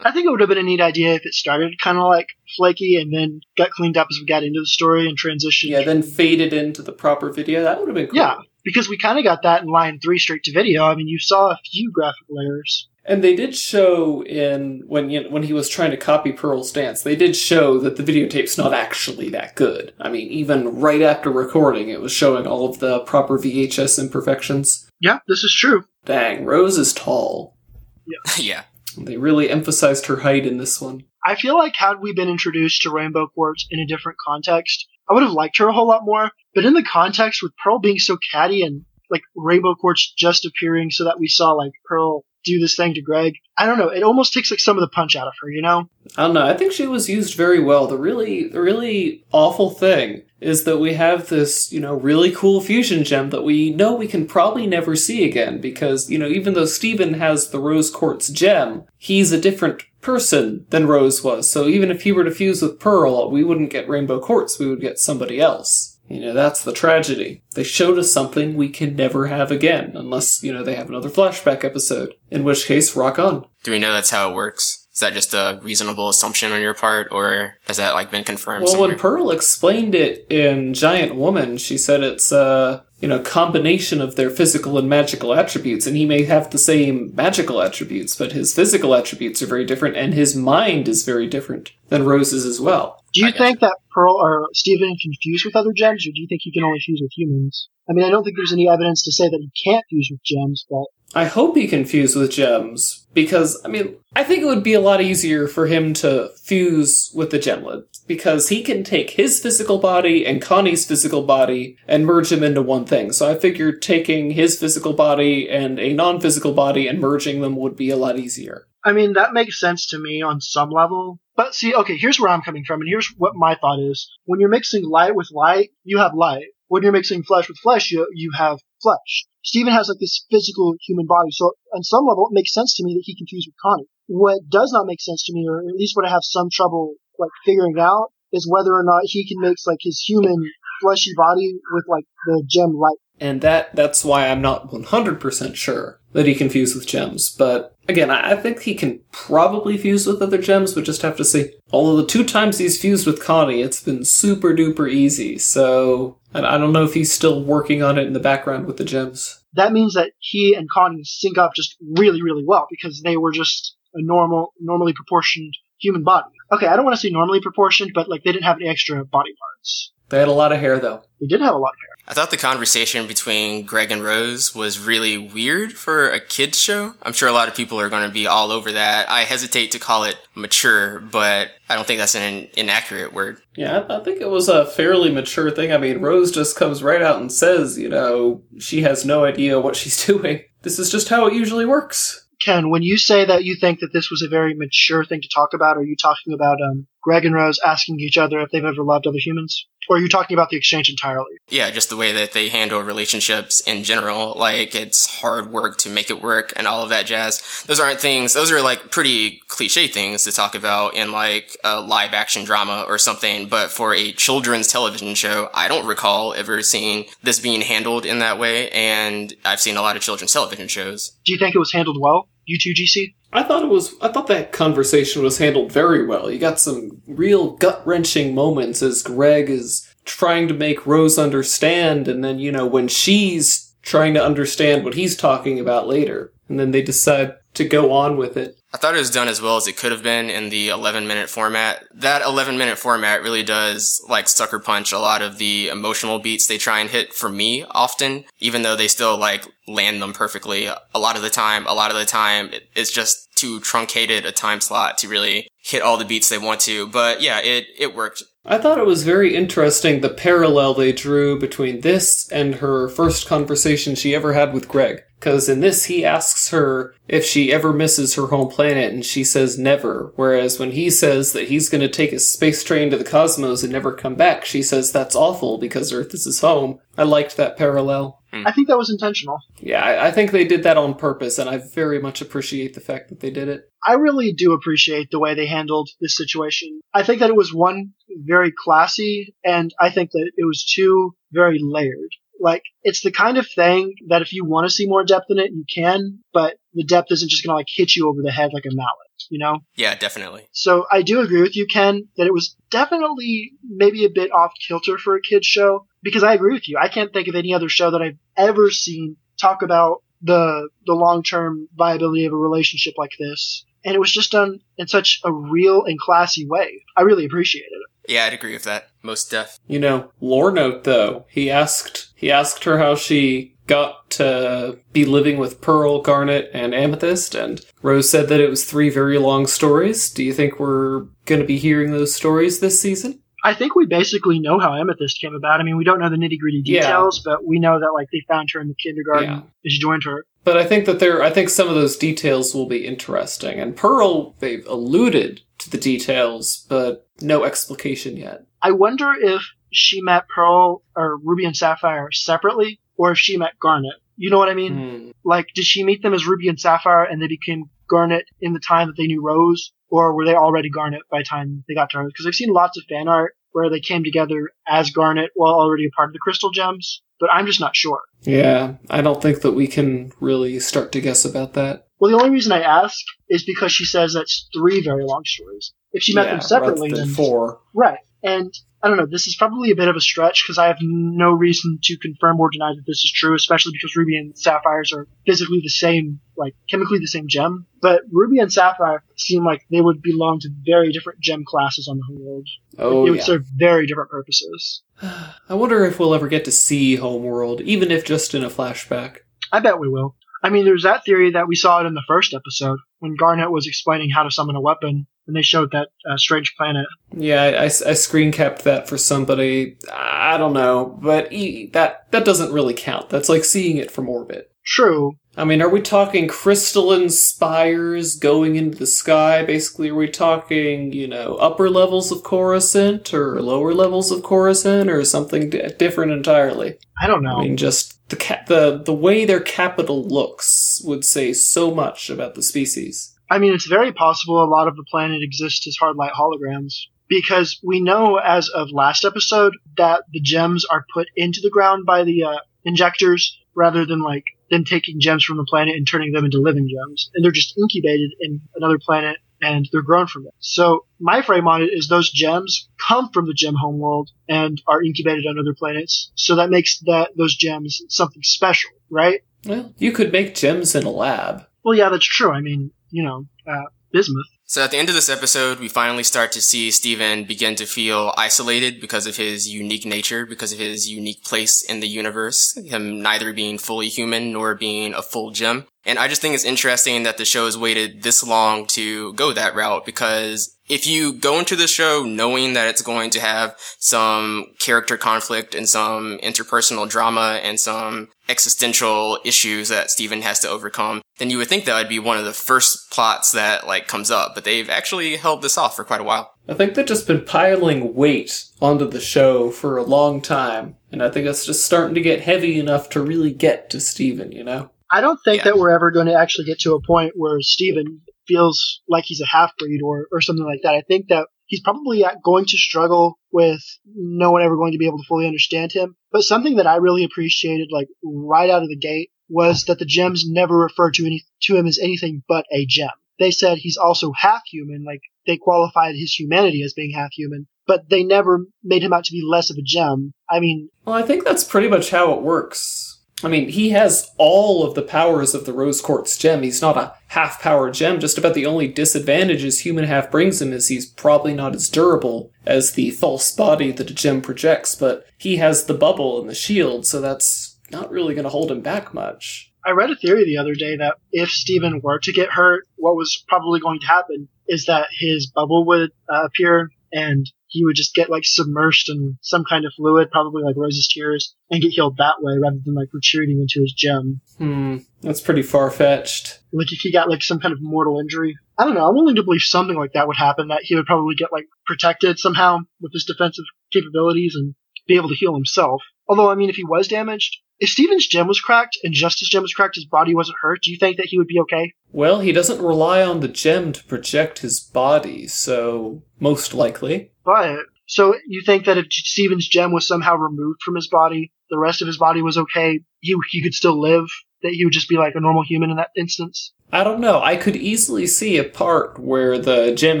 I 0.00 0.12
think 0.12 0.26
it 0.26 0.30
would 0.30 0.40
have 0.40 0.48
been 0.48 0.58
a 0.58 0.62
neat 0.62 0.80
idea 0.80 1.14
if 1.14 1.24
it 1.24 1.34
started 1.34 1.78
kind 1.80 1.98
of 1.98 2.04
like 2.04 2.28
flaky 2.56 2.96
and 3.00 3.12
then 3.12 3.40
got 3.56 3.70
cleaned 3.70 3.96
up 3.96 4.08
as 4.10 4.18
we 4.20 4.26
got 4.26 4.42
into 4.42 4.60
the 4.60 4.66
story 4.66 5.08
and 5.08 5.18
transitioned. 5.18 5.70
Yeah, 5.70 5.82
then 5.82 6.02
faded 6.02 6.52
into 6.52 6.82
the 6.82 6.92
proper 6.92 7.32
video. 7.32 7.62
That 7.62 7.78
would 7.78 7.88
have 7.88 7.94
been 7.94 8.08
cool. 8.08 8.16
Yeah, 8.16 8.36
because 8.64 8.88
we 8.88 8.98
kind 8.98 9.18
of 9.18 9.24
got 9.24 9.42
that 9.42 9.62
in 9.62 9.68
Lion 9.68 9.98
three 10.00 10.18
straight 10.18 10.44
to 10.44 10.52
video. 10.52 10.84
I 10.84 10.94
mean, 10.94 11.08
you 11.08 11.18
saw 11.18 11.50
a 11.50 11.58
few 11.70 11.90
graphic 11.90 12.26
layers. 12.28 12.88
And 13.04 13.22
they 13.22 13.34
did 13.34 13.56
show 13.56 14.24
in 14.24 14.84
when 14.86 15.10
you 15.10 15.24
know, 15.24 15.30
when 15.30 15.42
he 15.42 15.52
was 15.52 15.68
trying 15.68 15.90
to 15.90 15.96
copy 15.96 16.32
Pearl's 16.32 16.70
dance, 16.70 17.02
they 17.02 17.16
did 17.16 17.34
show 17.34 17.78
that 17.78 17.96
the 17.96 18.02
videotape's 18.02 18.56
not 18.56 18.72
actually 18.72 19.28
that 19.30 19.56
good. 19.56 19.92
I 20.00 20.08
mean, 20.08 20.28
even 20.28 20.80
right 20.80 21.02
after 21.02 21.30
recording, 21.30 21.88
it 21.88 22.00
was 22.00 22.12
showing 22.12 22.46
all 22.46 22.68
of 22.68 22.78
the 22.78 23.00
proper 23.00 23.38
VHS 23.38 23.98
imperfections. 23.98 24.88
Yeah, 25.00 25.18
this 25.26 25.42
is 25.42 25.54
true. 25.54 25.84
Dang, 26.04 26.44
Rose 26.44 26.78
is 26.78 26.92
tall. 26.92 27.56
yeah. 28.38 28.64
They 28.96 29.16
really 29.16 29.50
emphasized 29.50 30.06
her 30.06 30.18
height 30.18 30.46
in 30.46 30.58
this 30.58 30.80
one. 30.80 31.04
I 31.24 31.34
feel 31.36 31.56
like 31.56 31.74
had 31.76 32.00
we 32.00 32.12
been 32.12 32.28
introduced 32.28 32.82
to 32.82 32.90
Rainbow 32.90 33.28
Quartz 33.28 33.66
in 33.70 33.80
a 33.80 33.86
different 33.86 34.18
context, 34.24 34.86
I 35.08 35.14
would 35.14 35.22
have 35.22 35.32
liked 35.32 35.58
her 35.58 35.68
a 35.68 35.72
whole 35.72 35.88
lot 35.88 36.04
more. 36.04 36.30
But 36.54 36.64
in 36.64 36.74
the 36.74 36.82
context 36.82 37.42
with 37.42 37.56
Pearl 37.62 37.78
being 37.78 37.98
so 37.98 38.16
catty 38.32 38.62
and 38.62 38.84
like 39.10 39.22
Rainbow 39.36 39.74
Quartz 39.74 40.12
just 40.16 40.46
appearing 40.46 40.90
so 40.90 41.04
that 41.04 41.18
we 41.18 41.28
saw 41.28 41.52
like 41.52 41.72
Pearl 41.86 42.24
do 42.44 42.58
this 42.58 42.76
thing 42.76 42.94
to 42.94 43.02
Greg, 43.02 43.34
I 43.56 43.66
don't 43.66 43.78
know. 43.78 43.88
It 43.88 44.02
almost 44.02 44.32
takes 44.32 44.50
like 44.50 44.60
some 44.60 44.76
of 44.76 44.80
the 44.80 44.88
punch 44.88 45.16
out 45.16 45.26
of 45.26 45.34
her, 45.40 45.50
you 45.50 45.62
know? 45.62 45.88
I 46.16 46.22
don't 46.22 46.34
know. 46.34 46.46
I 46.46 46.56
think 46.56 46.72
she 46.72 46.86
was 46.86 47.08
used 47.08 47.34
very 47.36 47.60
well. 47.60 47.86
The 47.86 47.98
really, 47.98 48.48
really 48.48 49.24
awful 49.32 49.70
thing 49.70 50.22
is 50.40 50.64
that 50.64 50.78
we 50.78 50.94
have 50.94 51.28
this, 51.28 51.72
you 51.72 51.80
know, 51.80 51.94
really 51.94 52.32
cool 52.32 52.60
fusion 52.60 53.04
gem 53.04 53.30
that 53.30 53.44
we 53.44 53.70
know 53.70 53.94
we 53.94 54.08
can 54.08 54.26
probably 54.26 54.66
never 54.66 54.96
see 54.96 55.24
again 55.24 55.60
because, 55.60 56.10
you 56.10 56.18
know, 56.18 56.26
even 56.26 56.54
though 56.54 56.64
Steven 56.64 57.14
has 57.14 57.50
the 57.50 57.60
Rose 57.60 57.90
Quartz 57.90 58.28
gem, 58.28 58.84
he's 58.98 59.30
a 59.30 59.40
different 59.40 59.84
person 60.00 60.66
than 60.70 60.88
Rose 60.88 61.22
was. 61.22 61.48
So 61.48 61.68
even 61.68 61.90
if 61.90 62.02
he 62.02 62.10
were 62.10 62.24
to 62.24 62.30
fuse 62.32 62.60
with 62.60 62.80
Pearl, 62.80 63.30
we 63.30 63.44
wouldn't 63.44 63.70
get 63.70 63.88
Rainbow 63.88 64.18
Quartz, 64.18 64.58
we 64.58 64.68
would 64.68 64.80
get 64.80 64.98
somebody 64.98 65.40
else. 65.40 65.91
You 66.12 66.20
know, 66.20 66.34
that's 66.34 66.62
the 66.62 66.74
tragedy. 66.74 67.42
They 67.54 67.64
showed 67.64 67.98
us 67.98 68.12
something 68.12 68.54
we 68.54 68.68
can 68.68 68.94
never 68.94 69.28
have 69.28 69.50
again, 69.50 69.92
unless, 69.94 70.42
you 70.42 70.52
know, 70.52 70.62
they 70.62 70.74
have 70.74 70.90
another 70.90 71.08
flashback 71.08 71.64
episode. 71.64 72.14
In 72.30 72.44
which 72.44 72.66
case, 72.66 72.94
rock 72.94 73.18
on. 73.18 73.46
Do 73.62 73.70
we 73.70 73.78
know 73.78 73.94
that's 73.94 74.10
how 74.10 74.30
it 74.30 74.34
works? 74.34 74.86
Is 74.92 75.00
that 75.00 75.14
just 75.14 75.32
a 75.32 75.58
reasonable 75.62 76.10
assumption 76.10 76.52
on 76.52 76.60
your 76.60 76.74
part, 76.74 77.08
or 77.10 77.54
has 77.66 77.78
that 77.78 77.94
like 77.94 78.10
been 78.10 78.24
confirmed? 78.24 78.64
Well, 78.64 78.72
somewhere? 78.72 78.90
when 78.90 78.98
Pearl 78.98 79.30
explained 79.30 79.94
it 79.94 80.26
in 80.28 80.74
Giant 80.74 81.14
Woman, 81.14 81.56
she 81.56 81.78
said 81.78 82.02
it's 82.02 82.30
a 82.30 82.84
you 83.02 83.08
know 83.08 83.18
combination 83.18 84.00
of 84.00 84.14
their 84.14 84.30
physical 84.30 84.78
and 84.78 84.88
magical 84.88 85.34
attributes, 85.34 85.86
and 85.86 85.96
he 85.96 86.06
may 86.06 86.22
have 86.22 86.50
the 86.50 86.58
same 86.58 87.14
magical 87.14 87.60
attributes, 87.60 88.14
but 88.16 88.32
his 88.32 88.54
physical 88.54 88.94
attributes 88.94 89.42
are 89.42 89.46
very 89.46 89.66
different, 89.66 89.96
and 89.96 90.14
his 90.14 90.36
mind 90.36 90.88
is 90.88 91.04
very 91.04 91.26
different 91.26 91.72
than 91.88 92.06
Rose's 92.06 92.46
as 92.46 92.60
well. 92.60 93.02
Do 93.12 93.20
you 93.20 93.26
I 93.26 93.30
guess. 93.32 93.40
think 93.40 93.60
that 93.60 93.76
Pearl 93.92 94.14
or 94.14 94.48
stephen 94.54 94.96
can 95.02 95.12
fuse 95.20 95.42
with 95.44 95.56
other 95.56 95.72
gems, 95.76 96.06
or 96.06 96.12
do 96.14 96.20
you 96.20 96.28
think 96.28 96.40
he 96.44 96.52
can 96.52 96.64
only 96.64 96.78
fuse 96.78 97.00
with 97.02 97.12
humans? 97.14 97.68
I 97.90 97.92
mean, 97.92 98.04
I 98.04 98.10
don't 98.10 98.22
think 98.22 98.36
there's 98.36 98.52
any 98.52 98.68
evidence 98.68 99.02
to 99.02 99.12
say 99.12 99.28
that 99.28 99.40
he 99.40 99.50
can't 99.68 99.84
fuse 99.90 100.08
with 100.10 100.22
gems, 100.24 100.64
but 100.70 100.84
I 101.14 101.26
hope 101.26 101.56
he 101.56 101.68
can 101.68 101.84
fuse 101.84 102.16
with 102.16 102.30
gems 102.30 103.06
because 103.12 103.60
I 103.64 103.68
mean 103.68 103.96
I 104.14 104.24
think 104.24 104.42
it 104.42 104.46
would 104.46 104.62
be 104.62 104.74
a 104.74 104.80
lot 104.80 105.00
easier 105.00 105.46
for 105.46 105.66
him 105.66 105.94
to 105.94 106.30
fuse 106.42 107.10
with 107.14 107.30
the 107.30 107.38
gemlet 107.38 107.84
because 108.06 108.48
he 108.48 108.62
can 108.62 108.84
take 108.84 109.10
his 109.10 109.40
physical 109.40 109.78
body 109.78 110.26
and 110.26 110.42
Connie's 110.42 110.86
physical 110.86 111.22
body 111.22 111.76
and 111.86 112.06
merge 112.06 112.30
them 112.30 112.42
into 112.42 112.62
one 112.62 112.84
thing. 112.84 113.12
So 113.12 113.30
I 113.30 113.38
figured 113.38 113.82
taking 113.82 114.32
his 114.32 114.58
physical 114.58 114.92
body 114.92 115.48
and 115.48 115.78
a 115.78 115.92
non-physical 115.92 116.52
body 116.52 116.88
and 116.88 117.00
merging 117.00 117.40
them 117.40 117.56
would 117.56 117.76
be 117.76 117.90
a 117.90 117.96
lot 117.96 118.18
easier. 118.18 118.66
I 118.84 118.92
mean, 118.92 119.12
that 119.12 119.32
makes 119.32 119.60
sense 119.60 119.88
to 119.88 119.98
me 119.98 120.22
on 120.22 120.40
some 120.40 120.70
level. 120.70 121.20
But 121.36 121.54
see, 121.54 121.74
okay, 121.74 121.96
here's 121.96 122.18
where 122.18 122.30
I'm 122.30 122.42
coming 122.42 122.64
from, 122.64 122.80
and 122.80 122.88
here's 122.88 123.08
what 123.16 123.34
my 123.34 123.54
thought 123.54 123.78
is. 123.78 124.10
When 124.24 124.40
you're 124.40 124.48
mixing 124.48 124.84
light 124.84 125.14
with 125.14 125.28
light, 125.32 125.70
you 125.84 125.98
have 125.98 126.14
light. 126.14 126.46
When 126.66 126.82
you're 126.82 126.92
mixing 126.92 127.22
flesh 127.22 127.48
with 127.48 127.58
flesh, 127.58 127.90
you, 127.90 128.08
you 128.12 128.32
have 128.36 128.58
flesh. 128.82 129.26
Steven 129.42 129.72
has 129.72 129.88
like 129.88 129.98
this 129.98 130.24
physical 130.30 130.74
human 130.86 131.06
body, 131.06 131.30
so 131.30 131.52
on 131.74 131.82
some 131.82 132.06
level, 132.06 132.28
it 132.30 132.34
makes 132.34 132.54
sense 132.54 132.74
to 132.76 132.84
me 132.84 132.94
that 132.94 133.02
he 133.04 133.16
can 133.16 133.26
fuse 133.26 133.46
with 133.46 133.58
Connie. 133.60 133.88
What 134.06 134.48
does 134.48 134.70
not 134.72 134.86
make 134.86 135.00
sense 135.00 135.24
to 135.26 135.32
me, 135.32 135.46
or 135.48 135.60
at 135.60 135.76
least 135.76 135.96
what 135.96 136.06
I 136.06 136.10
have 136.10 136.22
some 136.22 136.48
trouble 136.52 136.94
like 137.18 137.30
figuring 137.44 137.78
out, 137.78 138.12
is 138.32 138.48
whether 138.48 138.72
or 138.72 138.84
not 138.84 139.02
he 139.04 139.26
can 139.26 139.40
mix 139.40 139.66
like 139.66 139.78
his 139.80 140.00
human 140.00 140.36
fleshy 140.80 141.12
body 141.16 141.54
with 141.72 141.84
like 141.88 142.04
the 142.26 142.44
gem 142.48 142.74
light. 142.74 142.98
And 143.20 143.40
that 143.42 143.74
that's 143.74 144.04
why 144.04 144.28
I'm 144.28 144.42
not 144.42 144.70
100% 144.70 145.54
sure 145.54 146.00
that 146.12 146.26
he 146.26 146.34
can 146.34 146.48
fuse 146.48 146.74
with 146.74 146.86
gems. 146.86 147.34
But 147.34 147.71
again, 147.88 148.10
I, 148.10 148.36
think 148.36 148.60
he 148.60 148.74
can 148.74 149.00
probably 149.12 149.76
fuse 149.76 150.06
with 150.06 150.22
other 150.22 150.38
gems, 150.38 150.74
but 150.74 150.84
just 150.84 151.02
have 151.02 151.16
to 151.16 151.24
see. 151.24 151.52
Although 151.72 152.02
the 152.02 152.06
two 152.06 152.24
times 152.24 152.58
he's 152.58 152.80
fused 152.80 153.06
with 153.06 153.22
Connie, 153.22 153.62
it's 153.62 153.82
been 153.82 154.04
super 154.04 154.54
duper 154.54 154.90
easy. 154.90 155.38
So 155.38 156.18
I 156.34 156.58
don't 156.58 156.72
know 156.72 156.84
if 156.84 156.94
he's 156.94 157.12
still 157.12 157.42
working 157.42 157.82
on 157.82 157.98
it 157.98 158.06
in 158.06 158.12
the 158.12 158.20
background 158.20 158.66
with 158.66 158.76
the 158.76 158.84
gems. 158.84 159.42
That 159.54 159.72
means 159.72 159.94
that 159.94 160.12
he 160.18 160.54
and 160.54 160.68
Connie 160.70 161.04
sync 161.04 161.38
up 161.38 161.54
just 161.54 161.76
really, 161.96 162.22
really 162.22 162.44
well 162.46 162.66
because 162.70 163.02
they 163.02 163.16
were 163.16 163.32
just 163.32 163.76
a 163.94 164.02
normal, 164.02 164.52
normally 164.58 164.94
proportioned 164.94 165.52
human 165.78 166.02
body. 166.02 166.30
Okay, 166.50 166.66
I 166.66 166.76
don't 166.76 166.84
want 166.84 166.96
to 166.96 167.00
say 167.00 167.10
normally 167.10 167.40
proportioned, 167.40 167.92
but 167.94 168.08
like 168.08 168.22
they 168.24 168.32
didn't 168.32 168.44
have 168.44 168.58
any 168.60 168.68
extra 168.68 169.04
body 169.04 169.32
parts. 169.38 169.92
They 170.12 170.18
had 170.18 170.28
a 170.28 170.32
lot 170.32 170.52
of 170.52 170.60
hair 170.60 170.78
though. 170.78 171.02
They 171.22 171.26
did 171.26 171.40
have 171.40 171.54
a 171.54 171.58
lot 171.58 171.70
of 171.70 171.78
hair. 171.80 171.96
I 172.06 172.12
thought 172.12 172.30
the 172.30 172.36
conversation 172.36 173.06
between 173.06 173.64
Greg 173.64 173.90
and 173.90 174.04
Rose 174.04 174.54
was 174.54 174.78
really 174.78 175.16
weird 175.16 175.72
for 175.72 176.10
a 176.10 176.20
kids 176.20 176.60
show. 176.60 176.92
I'm 177.02 177.14
sure 177.14 177.30
a 177.30 177.32
lot 177.32 177.48
of 177.48 177.54
people 177.54 177.80
are 177.80 177.88
going 177.88 178.06
to 178.06 178.12
be 178.12 178.26
all 178.26 178.52
over 178.52 178.72
that. 178.72 179.08
I 179.08 179.22
hesitate 179.22 179.70
to 179.70 179.78
call 179.78 180.04
it 180.04 180.18
mature, 180.34 181.00
but 181.00 181.52
I 181.66 181.76
don't 181.76 181.86
think 181.86 181.98
that's 181.98 182.14
an 182.14 182.48
inaccurate 182.58 183.14
word. 183.14 183.40
Yeah, 183.56 183.86
I, 183.88 184.00
I 184.00 184.04
think 184.04 184.20
it 184.20 184.28
was 184.28 184.50
a 184.50 184.66
fairly 184.66 185.10
mature 185.10 185.50
thing. 185.50 185.72
I 185.72 185.78
mean, 185.78 186.02
Rose 186.02 186.30
just 186.30 186.58
comes 186.58 186.82
right 186.82 187.00
out 187.00 187.18
and 187.18 187.32
says, 187.32 187.78
you 187.78 187.88
know, 187.88 188.42
she 188.58 188.82
has 188.82 189.06
no 189.06 189.24
idea 189.24 189.60
what 189.60 189.76
she's 189.76 190.04
doing. 190.06 190.42
This 190.60 190.78
is 190.78 190.90
just 190.90 191.08
how 191.08 191.26
it 191.26 191.32
usually 191.32 191.64
works. 191.64 192.28
Ken, 192.44 192.68
when 192.68 192.82
you 192.82 192.98
say 192.98 193.24
that 193.24 193.44
you 193.44 193.56
think 193.58 193.80
that 193.80 193.94
this 193.94 194.10
was 194.10 194.20
a 194.20 194.28
very 194.28 194.52
mature 194.52 195.06
thing 195.06 195.22
to 195.22 195.28
talk 195.34 195.54
about, 195.54 195.78
are 195.78 195.84
you 195.84 195.96
talking 195.96 196.34
about 196.34 196.58
um, 196.60 196.86
Greg 197.02 197.24
and 197.24 197.34
Rose 197.34 197.58
asking 197.64 198.00
each 198.00 198.18
other 198.18 198.40
if 198.40 198.50
they've 198.50 198.62
ever 198.62 198.82
loved 198.82 199.06
other 199.06 199.16
humans? 199.18 199.66
Or 199.88 199.96
are 199.96 200.00
you 200.00 200.08
talking 200.08 200.34
about 200.34 200.50
the 200.50 200.56
exchange 200.56 200.88
entirely? 200.88 201.36
Yeah, 201.48 201.70
just 201.70 201.90
the 201.90 201.96
way 201.96 202.12
that 202.12 202.32
they 202.32 202.48
handle 202.48 202.80
relationships 202.80 203.60
in 203.60 203.84
general. 203.84 204.34
Like, 204.36 204.74
it's 204.74 205.20
hard 205.20 205.50
work 205.52 205.78
to 205.78 205.90
make 205.90 206.10
it 206.10 206.22
work 206.22 206.52
and 206.56 206.66
all 206.66 206.82
of 206.82 206.88
that 206.90 207.06
jazz. 207.06 207.64
Those 207.66 207.80
aren't 207.80 208.00
things, 208.00 208.32
those 208.32 208.52
are 208.52 208.60
like 208.60 208.90
pretty 208.90 209.40
cliche 209.48 209.88
things 209.88 210.24
to 210.24 210.32
talk 210.32 210.54
about 210.54 210.94
in 210.94 211.12
like 211.12 211.56
a 211.64 211.80
live 211.80 212.14
action 212.14 212.44
drama 212.44 212.84
or 212.86 212.98
something. 212.98 213.48
But 213.48 213.70
for 213.70 213.94
a 213.94 214.12
children's 214.12 214.68
television 214.68 215.14
show, 215.14 215.50
I 215.52 215.68
don't 215.68 215.86
recall 215.86 216.34
ever 216.34 216.62
seeing 216.62 217.06
this 217.22 217.40
being 217.40 217.60
handled 217.60 218.06
in 218.06 218.20
that 218.20 218.38
way. 218.38 218.70
And 218.70 219.34
I've 219.44 219.60
seen 219.60 219.76
a 219.76 219.82
lot 219.82 219.96
of 219.96 220.02
children's 220.02 220.32
television 220.32 220.68
shows. 220.68 221.12
Do 221.24 221.32
you 221.32 221.38
think 221.38 221.54
it 221.54 221.58
was 221.58 221.72
handled 221.72 221.98
well? 222.00 222.28
You 222.44 222.58
too, 222.58 222.74
GC? 222.74 223.14
I 223.32 223.42
thought 223.42 223.62
it 223.62 223.68
was. 223.68 223.94
I 224.00 224.08
thought 224.08 224.26
that 224.26 224.52
conversation 224.52 225.22
was 225.22 225.38
handled 225.38 225.72
very 225.72 226.06
well. 226.06 226.30
You 226.30 226.38
got 226.38 226.60
some 226.60 227.00
real 227.06 227.52
gut 227.52 227.86
wrenching 227.86 228.34
moments 228.34 228.82
as 228.82 229.02
Greg 229.02 229.48
is 229.48 229.88
trying 230.04 230.48
to 230.48 230.54
make 230.54 230.86
Rose 230.86 231.18
understand, 231.18 232.08
and 232.08 232.22
then 232.22 232.38
you 232.38 232.52
know 232.52 232.66
when 232.66 232.88
she's 232.88 233.74
trying 233.82 234.14
to 234.14 234.24
understand 234.24 234.84
what 234.84 234.94
he's 234.94 235.16
talking 235.16 235.58
about 235.58 235.88
later, 235.88 236.32
and 236.48 236.58
then 236.58 236.72
they 236.72 236.82
decide 236.82 237.34
to 237.54 237.64
go 237.66 237.92
on 237.92 238.16
with 238.16 238.36
it. 238.36 238.58
I 238.74 238.78
thought 238.78 238.94
it 238.94 238.98
was 238.98 239.10
done 239.10 239.28
as 239.28 239.42
well 239.42 239.56
as 239.56 239.66
it 239.66 239.76
could 239.76 239.92
have 239.92 240.02
been 240.02 240.30
in 240.30 240.48
the 240.48 240.70
11 240.70 241.06
minute 241.06 241.28
format. 241.28 241.84
That 241.94 242.22
11 242.22 242.56
minute 242.56 242.78
format 242.78 243.22
really 243.22 243.42
does 243.42 244.02
like 244.08 244.28
sucker 244.28 244.58
punch 244.58 244.92
a 244.92 244.98
lot 244.98 245.20
of 245.20 245.36
the 245.38 245.68
emotional 245.68 246.18
beats 246.18 246.46
they 246.46 246.56
try 246.56 246.80
and 246.80 246.88
hit 246.88 247.12
for 247.12 247.28
me 247.28 247.64
often, 247.70 248.24
even 248.38 248.62
though 248.62 248.74
they 248.74 248.88
still 248.88 249.18
like 249.18 249.46
land 249.68 250.00
them 250.00 250.14
perfectly 250.14 250.66
a 250.66 250.98
lot 250.98 251.16
of 251.16 251.22
the 251.22 251.30
time. 251.30 251.66
A 251.66 251.74
lot 251.74 251.90
of 251.90 251.98
the 251.98 252.06
time 252.06 252.50
it's 252.74 252.90
just 252.90 253.34
too 253.36 253.60
truncated 253.60 254.24
a 254.24 254.32
time 254.32 254.60
slot 254.60 254.98
to 254.98 255.08
really 255.08 255.48
hit 255.58 255.82
all 255.82 255.98
the 255.98 256.04
beats 256.04 256.28
they 256.28 256.38
want 256.38 256.60
to. 256.60 256.86
But 256.86 257.20
yeah, 257.20 257.40
it, 257.40 257.66
it 257.78 257.94
worked. 257.94 258.22
I 258.44 258.58
thought 258.58 258.78
it 258.78 258.86
was 258.86 259.04
very 259.04 259.34
interesting 259.36 260.00
the 260.00 260.08
parallel 260.08 260.74
they 260.74 260.92
drew 260.92 261.38
between 261.38 261.82
this 261.82 262.28
and 262.30 262.56
her 262.56 262.88
first 262.88 263.26
conversation 263.26 263.94
she 263.94 264.14
ever 264.14 264.32
had 264.32 264.54
with 264.54 264.68
Greg. 264.68 265.02
Because 265.22 265.48
in 265.48 265.60
this, 265.60 265.84
he 265.84 266.04
asks 266.04 266.50
her 266.50 266.96
if 267.06 267.24
she 267.24 267.52
ever 267.52 267.72
misses 267.72 268.16
her 268.16 268.26
home 268.26 268.48
planet, 268.48 268.92
and 268.92 269.04
she 269.04 269.22
says 269.22 269.56
never. 269.56 270.12
Whereas 270.16 270.58
when 270.58 270.72
he 270.72 270.90
says 270.90 271.32
that 271.32 271.46
he's 271.46 271.68
going 271.68 271.80
to 271.80 271.88
take 271.88 272.12
a 272.12 272.18
space 272.18 272.64
train 272.64 272.90
to 272.90 272.96
the 272.96 273.04
cosmos 273.04 273.62
and 273.62 273.70
never 273.70 273.92
come 273.92 274.16
back, 274.16 274.44
she 274.44 274.64
says 274.64 274.90
that's 274.90 275.14
awful 275.14 275.58
because 275.58 275.92
Earth 275.92 276.12
is 276.12 276.24
his 276.24 276.40
home. 276.40 276.80
I 276.98 277.04
liked 277.04 277.36
that 277.36 277.56
parallel. 277.56 278.20
Hmm. 278.32 278.48
I 278.48 278.50
think 278.50 278.66
that 278.66 278.76
was 278.76 278.90
intentional. 278.90 279.38
Yeah, 279.60 279.84
I, 279.84 280.08
I 280.08 280.10
think 280.10 280.32
they 280.32 280.44
did 280.44 280.64
that 280.64 280.76
on 280.76 280.94
purpose, 280.94 281.38
and 281.38 281.48
I 281.48 281.58
very 281.72 282.00
much 282.00 282.20
appreciate 282.20 282.74
the 282.74 282.80
fact 282.80 283.08
that 283.10 283.20
they 283.20 283.30
did 283.30 283.46
it. 283.46 283.70
I 283.86 283.92
really 283.92 284.32
do 284.32 284.54
appreciate 284.54 285.12
the 285.12 285.20
way 285.20 285.34
they 285.34 285.46
handled 285.46 285.88
this 286.00 286.16
situation. 286.16 286.80
I 286.92 287.04
think 287.04 287.20
that 287.20 287.30
it 287.30 287.36
was 287.36 287.54
one, 287.54 287.92
very 288.10 288.52
classy, 288.56 289.36
and 289.44 289.72
I 289.80 289.90
think 289.90 290.10
that 290.10 290.32
it 290.36 290.44
was 290.44 290.64
two, 290.64 291.14
very 291.30 291.60
layered. 291.62 292.10
Like, 292.42 292.64
it's 292.82 293.02
the 293.02 293.12
kind 293.12 293.38
of 293.38 293.46
thing 293.48 293.94
that 294.08 294.20
if 294.20 294.32
you 294.32 294.44
want 294.44 294.66
to 294.66 294.74
see 294.74 294.86
more 294.86 295.04
depth 295.04 295.26
in 295.30 295.38
it, 295.38 295.52
you 295.52 295.64
can, 295.72 296.18
but 296.32 296.56
the 296.74 296.82
depth 296.84 297.12
isn't 297.12 297.30
just 297.30 297.44
gonna 297.44 297.56
like 297.56 297.68
hit 297.72 297.94
you 297.94 298.08
over 298.08 298.20
the 298.20 298.32
head 298.32 298.50
like 298.52 298.64
a 298.64 298.74
mallet, 298.74 299.22
you 299.30 299.38
know? 299.38 299.60
Yeah, 299.76 299.94
definitely. 299.94 300.48
So 300.50 300.84
I 300.90 301.02
do 301.02 301.20
agree 301.20 301.40
with 301.40 301.54
you, 301.54 301.66
Ken, 301.66 302.08
that 302.16 302.26
it 302.26 302.34
was 302.34 302.56
definitely 302.70 303.52
maybe 303.62 304.04
a 304.04 304.10
bit 304.10 304.32
off 304.32 304.52
kilter 304.66 304.98
for 304.98 305.14
a 305.14 305.22
kid's 305.22 305.46
show, 305.46 305.86
because 306.02 306.24
I 306.24 306.34
agree 306.34 306.54
with 306.54 306.68
you. 306.68 306.78
I 306.80 306.88
can't 306.88 307.12
think 307.12 307.28
of 307.28 307.36
any 307.36 307.54
other 307.54 307.68
show 307.68 307.92
that 307.92 308.02
I've 308.02 308.18
ever 308.36 308.70
seen 308.70 309.16
talk 309.40 309.62
about 309.62 310.02
the, 310.20 310.68
the 310.84 310.94
long-term 310.94 311.68
viability 311.76 312.26
of 312.26 312.32
a 312.32 312.36
relationship 312.36 312.94
like 312.98 313.12
this. 313.18 313.64
And 313.84 313.94
it 313.94 313.98
was 313.98 314.12
just 314.12 314.32
done 314.32 314.60
in 314.78 314.86
such 314.86 315.20
a 315.24 315.32
real 315.32 315.84
and 315.84 315.98
classy 315.98 316.46
way. 316.46 316.84
I 316.96 317.02
really 317.02 317.24
appreciated 317.24 317.70
it. 317.72 318.12
Yeah, 318.12 318.24
I'd 318.24 318.32
agree 318.32 318.52
with 318.52 318.64
that. 318.64 318.88
Most 319.02 319.30
def. 319.30 319.58
You 319.66 319.78
know, 319.78 320.12
lore 320.20 320.50
note 320.50 320.84
though, 320.84 321.24
he 321.28 321.50
asked 321.50 322.11
he 322.22 322.30
asked 322.30 322.64
her 322.64 322.78
how 322.78 322.94
she 322.94 323.54
got 323.66 324.08
to 324.10 324.78
be 324.92 325.04
living 325.04 325.38
with 325.38 325.60
Pearl, 325.60 326.00
Garnet, 326.00 326.50
and 326.54 326.74
Amethyst, 326.74 327.34
and 327.34 327.60
Rose 327.82 328.08
said 328.08 328.28
that 328.28 328.40
it 328.40 328.48
was 328.48 328.64
three 328.64 328.88
very 328.90 329.18
long 329.18 329.46
stories. 329.46 330.08
Do 330.10 330.24
you 330.24 330.32
think 330.32 330.58
we're 330.58 331.06
gonna 331.26 331.44
be 331.44 331.58
hearing 331.58 331.90
those 331.90 332.14
stories 332.14 332.60
this 332.60 332.80
season? 332.80 333.18
I 333.44 333.54
think 333.54 333.74
we 333.74 333.86
basically 333.86 334.38
know 334.38 334.60
how 334.60 334.72
Amethyst 334.74 335.20
came 335.20 335.34
about. 335.34 335.60
I 335.60 335.64
mean, 335.64 335.76
we 335.76 335.82
don't 335.84 335.98
know 335.98 336.08
the 336.08 336.16
nitty 336.16 336.38
gritty 336.38 336.62
Yeah. 336.64 336.80
details, 336.82 337.20
but 337.24 337.44
we 337.44 337.58
know 337.58 337.80
that 337.80 337.90
like 337.92 338.06
they 338.12 338.22
found 338.28 338.48
her 338.54 338.60
in 338.60 338.68
the 338.68 338.74
kindergarten 338.74 339.28
Yeah. 339.28 339.34
and 339.64 339.72
she 339.72 339.80
joined 339.80 340.04
her. 340.04 340.24
But 340.44 340.56
I 340.56 340.64
think 340.64 340.84
that 340.86 341.00
there, 341.00 341.22
I 341.22 341.30
think 341.30 341.48
some 341.48 341.68
of 341.68 341.74
those 341.74 341.96
details 341.96 342.54
will 342.54 342.66
be 342.66 342.86
interesting. 342.86 343.58
And 343.58 343.76
Pearl, 343.76 344.36
they've 344.38 344.64
alluded 344.68 345.40
to 345.58 345.70
the 345.70 345.78
details, 345.78 346.64
but 346.68 347.06
no 347.20 347.42
explication 347.44 348.16
yet. 348.16 348.44
I 348.62 348.70
wonder 348.72 349.12
if 349.20 349.42
she 349.72 350.00
met 350.00 350.28
Pearl 350.28 350.82
or 350.96 351.18
Ruby 351.18 351.44
and 351.44 351.56
Sapphire 351.56 352.10
separately, 352.12 352.80
or 352.96 353.12
if 353.12 353.18
she 353.18 353.36
met 353.36 353.58
Garnet. 353.60 353.94
You 354.16 354.30
know 354.30 354.38
what 354.38 354.48
I 354.48 354.54
mean? 354.54 354.74
Hmm. 354.74 355.10
Like, 355.24 355.48
did 355.54 355.64
she 355.64 355.84
meet 355.84 356.02
them 356.02 356.14
as 356.14 356.26
Ruby 356.26 356.48
and 356.48 356.60
Sapphire 356.60 357.04
and 357.04 357.20
they 357.20 357.28
became 357.28 357.70
Garnet 357.88 358.24
in 358.40 358.52
the 358.52 358.60
time 358.60 358.88
that 358.88 358.96
they 358.96 359.06
knew 359.06 359.22
Rose, 359.22 359.72
or 359.90 360.14
were 360.14 360.24
they 360.24 360.34
already 360.34 360.70
Garnet 360.70 361.02
by 361.10 361.18
the 361.18 361.24
time 361.24 361.64
they 361.68 361.74
got 361.74 361.90
to 361.90 361.98
Rose? 361.98 362.12
Because 362.12 362.26
I've 362.26 362.34
seen 362.34 362.52
lots 362.52 362.78
of 362.78 362.84
fan 362.88 363.08
art 363.08 363.34
where 363.52 363.70
they 363.70 363.80
came 363.80 364.04
together 364.04 364.50
as 364.66 364.90
Garnet 364.90 365.30
while 365.34 365.54
already 365.54 365.86
a 365.86 365.90
part 365.90 366.08
of 366.08 366.12
the 366.14 366.18
Crystal 366.18 366.50
Gems, 366.50 367.02
but 367.20 367.30
I'm 367.30 367.46
just 367.46 367.60
not 367.60 367.76
sure. 367.76 368.00
Yeah, 368.22 368.74
I 368.88 369.02
don't 369.02 369.20
think 369.20 369.42
that 369.42 369.52
we 369.52 369.66
can 369.66 370.12
really 370.20 370.58
start 370.60 370.92
to 370.92 371.00
guess 371.00 371.24
about 371.24 371.52
that. 371.54 371.88
Well, 372.02 372.10
the 372.10 372.16
only 372.16 372.30
reason 372.30 372.50
I 372.50 372.62
ask 372.62 372.98
is 373.28 373.44
because 373.44 373.70
she 373.70 373.84
says 373.84 374.14
that's 374.14 374.48
three 374.52 374.82
very 374.82 375.04
long 375.04 375.22
stories. 375.24 375.72
If 375.92 376.02
she 376.02 376.16
met 376.16 376.26
Yeah, 376.26 376.32
them 376.32 376.40
separately, 376.40 376.90
rather 376.90 377.02
than 377.02 377.14
then 377.14 377.14
four. 377.14 377.60
right. 377.74 378.00
And 378.24 378.52
I 378.82 378.88
don't 378.88 378.96
know. 378.96 379.06
This 379.06 379.28
is 379.28 379.36
probably 379.36 379.70
a 379.70 379.76
bit 379.76 379.86
of 379.86 379.94
a 379.94 380.00
stretch 380.00 380.42
because 380.42 380.58
I 380.58 380.66
have 380.66 380.78
no 380.80 381.30
reason 381.30 381.78
to 381.80 381.96
confirm 381.98 382.40
or 382.40 382.50
deny 382.50 382.72
that 382.74 382.82
this 382.88 383.04
is 383.04 383.12
true, 383.14 383.36
especially 383.36 383.74
because 383.74 383.94
Ruby 383.94 384.18
and 384.18 384.36
Sapphires 384.36 384.92
are 384.92 385.06
physically 385.24 385.60
the 385.62 385.68
same, 385.68 386.18
like 386.36 386.56
chemically 386.68 386.98
the 386.98 387.06
same 387.06 387.28
gem. 387.28 387.66
But 387.80 388.00
Ruby 388.10 388.40
and 388.40 388.52
Sapphire 388.52 389.04
seem 389.16 389.44
like 389.44 389.64
they 389.70 389.80
would 389.80 390.02
belong 390.02 390.40
to 390.40 390.48
very 390.66 390.90
different 390.90 391.20
gem 391.20 391.44
classes 391.46 391.86
on 391.86 391.98
the 391.98 392.04
homeworld. 392.08 392.48
Oh 392.80 393.04
they 393.04 393.10
would 393.10 393.20
yeah. 393.20 393.26
serve 393.26 393.44
very 393.54 393.86
different 393.86 394.10
purposes. 394.10 394.82
I 395.02 395.54
wonder 395.54 395.84
if 395.84 396.00
we'll 396.00 396.16
ever 396.16 396.26
get 396.26 396.44
to 396.46 396.50
see 396.52 396.96
Homeworld, 396.96 397.60
even 397.60 397.92
if 397.92 398.04
just 398.04 398.34
in 398.34 398.42
a 398.42 398.50
flashback. 398.50 399.18
I 399.52 399.60
bet 399.60 399.78
we 399.78 399.88
will. 399.88 400.16
I 400.42 400.50
mean, 400.50 400.64
there's 400.64 400.82
that 400.82 401.04
theory 401.04 401.32
that 401.32 401.46
we 401.46 401.54
saw 401.54 401.80
it 401.80 401.86
in 401.86 401.94
the 401.94 402.02
first 402.08 402.34
episode 402.34 402.78
when 402.98 403.14
Garnet 403.14 403.50
was 403.50 403.66
explaining 403.66 404.10
how 404.10 404.24
to 404.24 404.30
summon 404.30 404.56
a 404.56 404.60
weapon, 404.60 405.06
and 405.26 405.36
they 405.36 405.42
showed 405.42 405.70
that 405.72 405.88
uh, 406.10 406.16
strange 406.16 406.54
planet. 406.56 406.86
Yeah, 407.12 407.42
I, 407.42 407.62
I, 407.62 407.64
I 407.64 407.94
screen 407.94 408.32
capped 408.32 408.64
that 408.64 408.88
for 408.88 408.98
somebody. 408.98 409.76
I 409.92 410.36
don't 410.38 410.52
know, 410.52 410.98
but 411.00 411.32
e- 411.32 411.66
that 411.72 412.10
that 412.10 412.24
doesn't 412.24 412.52
really 412.52 412.74
count. 412.74 413.08
That's 413.08 413.28
like 413.28 413.44
seeing 413.44 413.76
it 413.76 413.90
from 413.90 414.08
orbit. 414.08 414.50
True, 414.64 415.16
I 415.36 415.44
mean, 415.44 415.62
are 415.62 415.68
we 415.68 415.80
talking 415.80 416.28
crystalline 416.28 417.08
spires 417.08 418.16
going 418.16 418.56
into 418.56 418.76
the 418.76 418.86
sky? 418.86 419.42
Basically, 419.42 419.88
are 419.88 419.94
we 419.94 420.08
talking, 420.08 420.92
you 420.92 421.08
know, 421.08 421.36
upper 421.36 421.70
levels 421.70 422.12
of 422.12 422.22
Coruscant 422.22 423.14
or 423.14 423.40
lower 423.40 423.72
levels 423.72 424.10
of 424.10 424.22
Coruscant 424.22 424.90
or 424.90 425.04
something 425.04 425.48
d- 425.48 425.62
different 425.78 426.12
entirely? 426.12 426.76
I 427.00 427.06
don't 427.06 427.22
know. 427.22 427.38
I 427.38 427.42
mean, 427.44 427.56
just 427.56 427.98
the 428.12 428.16
ca- 428.16 428.44
the 428.46 428.82
the 428.84 428.94
way 428.94 429.24
their 429.24 429.40
capital 429.40 430.04
looks 430.04 430.82
would 430.84 431.04
say 431.04 431.32
so 431.32 431.74
much 431.74 432.10
about 432.10 432.34
the 432.34 432.42
species. 432.42 433.14
I 433.30 433.38
mean, 433.38 433.54
it's 433.54 433.66
very 433.66 433.92
possible 433.92 434.44
a 434.44 434.44
lot 434.44 434.68
of 434.68 434.76
the 434.76 434.84
planet 434.90 435.22
exists 435.22 435.66
as 435.66 435.76
hard 435.76 435.96
light 435.96 436.12
holograms. 436.12 436.74
Because 437.08 437.58
we 437.62 437.80
know 437.80 438.16
as 438.16 438.48
of 438.48 438.70
last 438.70 439.04
episode 439.04 439.54
that 439.76 440.04
the 440.12 440.20
gems 440.20 440.64
are 440.64 440.86
put 440.94 441.08
into 441.16 441.40
the 441.42 441.50
ground 441.50 441.84
by 441.84 442.04
the 442.04 442.24
uh, 442.24 442.38
injectors 442.64 443.38
rather 443.54 443.84
than 443.84 444.00
like 444.00 444.24
them 444.50 444.64
taking 444.64 445.00
gems 445.00 445.24
from 445.24 445.36
the 445.36 445.46
planet 445.48 445.74
and 445.76 445.86
turning 445.86 446.12
them 446.12 446.24
into 446.24 446.40
living 446.40 446.68
gems. 446.68 447.10
And 447.14 447.24
they're 447.24 447.32
just 447.32 447.58
incubated 447.58 448.12
in 448.20 448.40
another 448.54 448.78
planet 448.78 449.18
and 449.42 449.68
they're 449.72 449.82
grown 449.82 450.06
from 450.06 450.26
it. 450.26 450.34
So 450.38 450.86
my 450.98 451.20
frame 451.20 451.46
on 451.48 451.62
it 451.62 451.70
is 451.72 451.88
those 451.88 452.10
gems 452.10 452.68
come 452.88 453.10
from 453.12 453.26
the 453.26 453.34
gem 453.34 453.54
homeworld 453.54 454.10
and 454.28 454.62
are 454.66 454.82
incubated 454.82 455.26
on 455.26 455.38
other 455.38 455.54
planets. 455.54 456.10
So 456.14 456.36
that 456.36 456.48
makes 456.48 456.78
that 456.86 457.10
those 457.16 457.36
gems 457.36 457.82
something 457.88 458.22
special, 458.22 458.70
right? 458.88 459.20
Well, 459.44 459.74
you 459.76 459.92
could 459.92 460.12
make 460.12 460.34
gems 460.34 460.74
in 460.74 460.84
a 460.84 460.90
lab. 460.90 461.46
Well, 461.64 461.76
yeah, 461.76 461.88
that's 461.88 462.06
true. 462.06 462.32
I 462.32 462.40
mean, 462.40 462.70
you 462.90 463.02
know, 463.02 463.26
uh, 463.46 463.64
bismuth. 463.92 464.26
So 464.52 464.62
at 464.62 464.70
the 464.70 464.76
end 464.76 464.90
of 464.90 464.94
this 464.94 465.08
episode, 465.08 465.60
we 465.60 465.68
finally 465.68 466.02
start 466.02 466.30
to 466.32 466.42
see 466.42 466.70
Steven 466.70 467.24
begin 467.24 467.54
to 467.54 467.64
feel 467.64 468.12
isolated 468.18 468.82
because 468.82 469.06
of 469.06 469.16
his 469.16 469.48
unique 469.48 469.86
nature, 469.86 470.26
because 470.26 470.52
of 470.52 470.58
his 470.58 470.90
unique 470.90 471.24
place 471.24 471.62
in 471.62 471.80
the 471.80 471.88
universe, 471.88 472.54
him 472.66 473.00
neither 473.00 473.32
being 473.32 473.56
fully 473.56 473.88
human 473.88 474.30
nor 474.30 474.54
being 474.54 474.92
a 474.92 475.00
full 475.00 475.30
gem. 475.30 475.66
And 475.84 475.98
I 475.98 476.08
just 476.08 476.22
think 476.22 476.34
it's 476.34 476.44
interesting 476.44 477.02
that 477.02 477.18
the 477.18 477.24
show 477.24 477.46
has 477.46 477.58
waited 477.58 478.02
this 478.02 478.22
long 478.22 478.66
to 478.68 479.12
go 479.14 479.32
that 479.32 479.54
route 479.54 479.84
because 479.84 480.56
if 480.68 480.86
you 480.86 481.12
go 481.12 481.38
into 481.38 481.56
the 481.56 481.66
show 481.66 482.04
knowing 482.06 482.52
that 482.54 482.68
it's 482.68 482.82
going 482.82 483.10
to 483.10 483.20
have 483.20 483.56
some 483.78 484.46
character 484.60 484.96
conflict 484.96 485.54
and 485.54 485.68
some 485.68 486.18
interpersonal 486.22 486.88
drama 486.88 487.40
and 487.42 487.58
some 487.58 488.08
existential 488.28 489.18
issues 489.24 489.68
that 489.68 489.90
Steven 489.90 490.22
has 490.22 490.38
to 490.40 490.48
overcome, 490.48 491.02
then 491.18 491.30
you 491.30 491.38
would 491.38 491.48
think 491.48 491.64
that 491.64 491.76
would 491.76 491.88
be 491.88 491.98
one 491.98 492.16
of 492.16 492.24
the 492.24 492.32
first 492.32 492.90
plots 492.90 493.32
that 493.32 493.66
like 493.66 493.88
comes 493.88 494.10
up, 494.10 494.34
but 494.34 494.44
they've 494.44 494.70
actually 494.70 495.16
held 495.16 495.42
this 495.42 495.58
off 495.58 495.76
for 495.76 495.84
quite 495.84 496.00
a 496.00 496.04
while. 496.04 496.32
I 496.48 496.54
think 496.54 496.74
they've 496.74 496.86
just 496.86 497.06
been 497.06 497.24
piling 497.24 497.94
weight 497.94 498.46
onto 498.60 498.88
the 498.88 499.00
show 499.00 499.50
for 499.50 499.76
a 499.76 499.84
long 499.84 500.20
time, 500.20 500.76
and 500.90 501.02
I 501.02 501.10
think 501.10 501.26
it's 501.26 501.46
just 501.46 501.66
starting 501.66 501.94
to 501.94 502.00
get 502.00 502.22
heavy 502.22 502.58
enough 502.58 502.88
to 502.90 503.02
really 503.02 503.32
get 503.32 503.68
to 503.70 503.80
Steven, 503.80 504.32
you 504.32 504.42
know? 504.42 504.70
I 504.92 505.00
don't 505.00 505.18
think 505.24 505.38
Yeah. 505.38 505.44
that 505.52 505.58
we're 505.58 505.70
ever 505.74 505.90
going 505.90 506.06
to 506.06 506.14
actually 506.14 506.44
get 506.44 506.60
to 506.60 506.74
a 506.74 506.82
point 506.82 507.14
where 507.16 507.40
Steven 507.40 508.02
feels 508.28 508.80
like 508.88 509.04
he's 509.06 509.20
a 509.20 509.26
half 509.26 509.56
breed 509.58 509.80
or, 509.82 510.06
or 510.12 510.20
something 510.20 510.44
like 510.44 510.60
that. 510.62 510.74
I 510.74 510.82
think 510.82 511.08
that 511.08 511.26
he's 511.46 511.62
probably 511.62 512.04
uh, 512.04 512.12
going 512.22 512.44
to 512.44 512.56
struggle 512.56 513.18
with 513.32 513.60
no 513.84 514.30
one 514.30 514.42
ever 514.42 514.56
going 514.56 514.72
to 514.72 514.78
be 514.78 514.86
able 514.86 514.98
to 514.98 515.04
fully 515.08 515.26
understand 515.26 515.72
him. 515.72 515.96
But 516.12 516.22
something 516.22 516.56
that 516.56 516.66
I 516.66 516.76
really 516.76 517.04
appreciated, 517.04 517.68
like 517.72 517.88
right 518.04 518.50
out 518.50 518.62
of 518.62 518.68
the 518.68 518.76
gate, 518.76 519.10
was 519.28 519.64
that 519.64 519.78
the 519.78 519.86
gems 519.86 520.24
never 520.28 520.56
referred 520.58 520.94
to 520.94 521.06
any 521.06 521.24
to 521.44 521.56
him 521.56 521.66
as 521.66 521.78
anything 521.82 522.22
but 522.28 522.44
a 522.52 522.66
gem. 522.68 522.90
They 523.18 523.30
said 523.30 523.58
he's 523.58 523.76
also 523.76 524.12
half 524.12 524.42
human, 524.50 524.84
like 524.84 525.00
they 525.26 525.36
qualified 525.36 525.94
his 525.94 526.12
humanity 526.14 526.62
as 526.64 526.74
being 526.74 526.92
half 526.92 527.10
human, 527.12 527.46
but 527.66 527.88
they 527.88 528.04
never 528.04 528.46
made 528.62 528.82
him 528.82 528.92
out 528.92 529.04
to 529.04 529.12
be 529.12 529.22
less 529.26 529.48
of 529.50 529.56
a 529.56 529.62
gem. 529.64 530.12
I 530.28 530.40
mean, 530.40 530.68
Well, 530.84 530.96
I 530.96 531.02
think 531.02 531.24
that's 531.24 531.44
pretty 531.44 531.68
much 531.68 531.90
how 531.90 532.12
it 532.12 532.22
works. 532.22 532.91
I 533.24 533.28
mean, 533.28 533.48
he 533.48 533.70
has 533.70 534.10
all 534.18 534.64
of 534.64 534.74
the 534.74 534.82
powers 534.82 535.34
of 535.34 535.46
the 535.46 535.52
Rose 535.52 535.80
Quartz 535.80 536.16
gem. 536.16 536.42
He's 536.42 536.62
not 536.62 536.76
a 536.76 536.94
half 537.08 537.40
power 537.40 537.70
gem. 537.70 538.00
Just 538.00 538.18
about 538.18 538.34
the 538.34 538.46
only 538.46 538.68
disadvantage 538.68 539.42
his 539.42 539.60
human 539.60 539.84
half 539.84 540.10
brings 540.10 540.42
him 540.42 540.52
is 540.52 540.68
he's 540.68 540.86
probably 540.86 541.34
not 541.34 541.54
as 541.54 541.68
durable 541.68 542.32
as 542.46 542.72
the 542.72 542.90
false 542.90 543.30
body 543.32 543.70
that 543.72 543.90
a 543.90 543.94
gem 543.94 544.20
projects, 544.22 544.74
but 544.74 545.06
he 545.18 545.36
has 545.36 545.66
the 545.66 545.74
bubble 545.74 546.20
and 546.20 546.28
the 546.28 546.34
shield, 546.34 546.86
so 546.86 547.00
that's 547.00 547.58
not 547.70 547.90
really 547.90 548.14
going 548.14 548.24
to 548.24 548.30
hold 548.30 548.50
him 548.50 548.60
back 548.60 548.92
much. 548.92 549.52
I 549.64 549.70
read 549.70 549.90
a 549.90 549.96
theory 549.96 550.24
the 550.24 550.38
other 550.38 550.54
day 550.54 550.76
that 550.76 550.96
if 551.12 551.30
Steven 551.30 551.80
were 551.82 552.00
to 552.00 552.12
get 552.12 552.30
hurt, 552.30 552.64
what 552.76 552.96
was 552.96 553.24
probably 553.28 553.60
going 553.60 553.80
to 553.80 553.86
happen 553.86 554.28
is 554.48 554.66
that 554.66 554.88
his 554.98 555.30
bubble 555.32 555.64
would 555.66 555.90
uh, 556.12 556.24
appear 556.24 556.70
and 556.92 557.30
he 557.52 557.66
would 557.66 557.76
just 557.76 557.94
get 557.94 558.08
like 558.08 558.24
submerged 558.24 558.88
in 558.88 559.18
some 559.20 559.44
kind 559.48 559.66
of 559.66 559.74
fluid, 559.76 560.10
probably 560.10 560.42
like 560.42 560.56
Rose's 560.56 560.88
tears, 560.88 561.34
and 561.50 561.60
get 561.60 561.72
healed 561.72 561.98
that 561.98 562.14
way 562.20 562.32
rather 562.42 562.56
than 562.64 562.74
like 562.74 562.88
retreating 562.94 563.40
into 563.40 563.60
his 563.60 563.74
gem. 563.74 564.22
Hmm, 564.38 564.78
that's 565.02 565.20
pretty 565.20 565.42
far 565.42 565.70
fetched. 565.70 566.40
Like 566.50 566.72
if 566.72 566.80
he 566.80 566.90
got 566.90 567.10
like 567.10 567.22
some 567.22 567.40
kind 567.40 567.52
of 567.52 567.58
mortal 567.60 568.00
injury. 568.00 568.36
I 568.56 568.64
don't 568.64 568.74
know. 568.74 568.88
I'm 568.88 568.94
willing 568.94 569.16
to 569.16 569.22
believe 569.22 569.42
something 569.42 569.76
like 569.76 569.92
that 569.92 570.06
would 570.06 570.16
happen, 570.16 570.48
that 570.48 570.62
he 570.62 570.74
would 570.74 570.86
probably 570.86 571.14
get 571.14 571.32
like 571.32 571.46
protected 571.66 572.18
somehow 572.18 572.60
with 572.80 572.92
his 572.92 573.04
defensive 573.04 573.44
capabilities 573.70 574.34
and 574.34 574.54
be 574.88 574.96
able 574.96 575.10
to 575.10 575.14
heal 575.14 575.34
himself. 575.34 575.82
Although, 576.08 576.30
I 576.30 576.34
mean, 576.34 576.50
if 576.50 576.56
he 576.56 576.64
was 576.64 576.88
damaged, 576.88 577.38
if 577.58 577.70
Steven's 577.70 578.06
gem 578.06 578.26
was 578.26 578.40
cracked 578.40 578.76
and 578.82 578.92
just 578.92 579.20
his 579.20 579.28
gem 579.28 579.42
was 579.42 579.54
cracked, 579.54 579.76
his 579.76 579.86
body 579.86 580.14
wasn't 580.14 580.38
hurt, 580.42 580.62
do 580.62 580.70
you 580.70 580.78
think 580.78 580.96
that 580.96 581.06
he 581.06 581.18
would 581.18 581.28
be 581.28 581.38
okay? 581.40 581.72
Well, 581.92 582.20
he 582.20 582.32
doesn't 582.32 582.60
rely 582.60 583.02
on 583.02 583.20
the 583.20 583.28
gem 583.28 583.72
to 583.72 583.84
project 583.84 584.40
his 584.40 584.58
body, 584.58 585.28
so 585.28 586.02
most 586.18 586.54
likely. 586.54 587.12
But 587.24 587.60
so 587.86 588.16
you 588.26 588.42
think 588.44 588.64
that 588.64 588.78
if 588.78 588.86
Steven's 588.90 589.46
gem 589.46 589.72
was 589.72 589.86
somehow 589.86 590.16
removed 590.16 590.60
from 590.64 590.74
his 590.74 590.88
body, 590.88 591.32
the 591.50 591.58
rest 591.58 591.82
of 591.82 591.86
his 591.86 591.98
body 591.98 592.22
was 592.22 592.38
okay, 592.38 592.80
he 593.00 593.14
he 593.30 593.42
could 593.42 593.54
still 593.54 593.80
live, 593.80 594.06
that 594.42 594.52
he 594.52 594.64
would 594.64 594.72
just 594.72 594.88
be 594.88 594.96
like 594.96 595.14
a 595.14 595.20
normal 595.20 595.44
human 595.44 595.70
in 595.70 595.76
that 595.76 595.90
instance? 595.96 596.52
I 596.74 596.84
don't 596.84 597.00
know. 597.00 597.20
I 597.20 597.36
could 597.36 597.54
easily 597.54 598.06
see 598.06 598.38
a 598.38 598.44
part 598.44 598.98
where 598.98 599.38
the 599.38 599.74
gem 599.74 600.00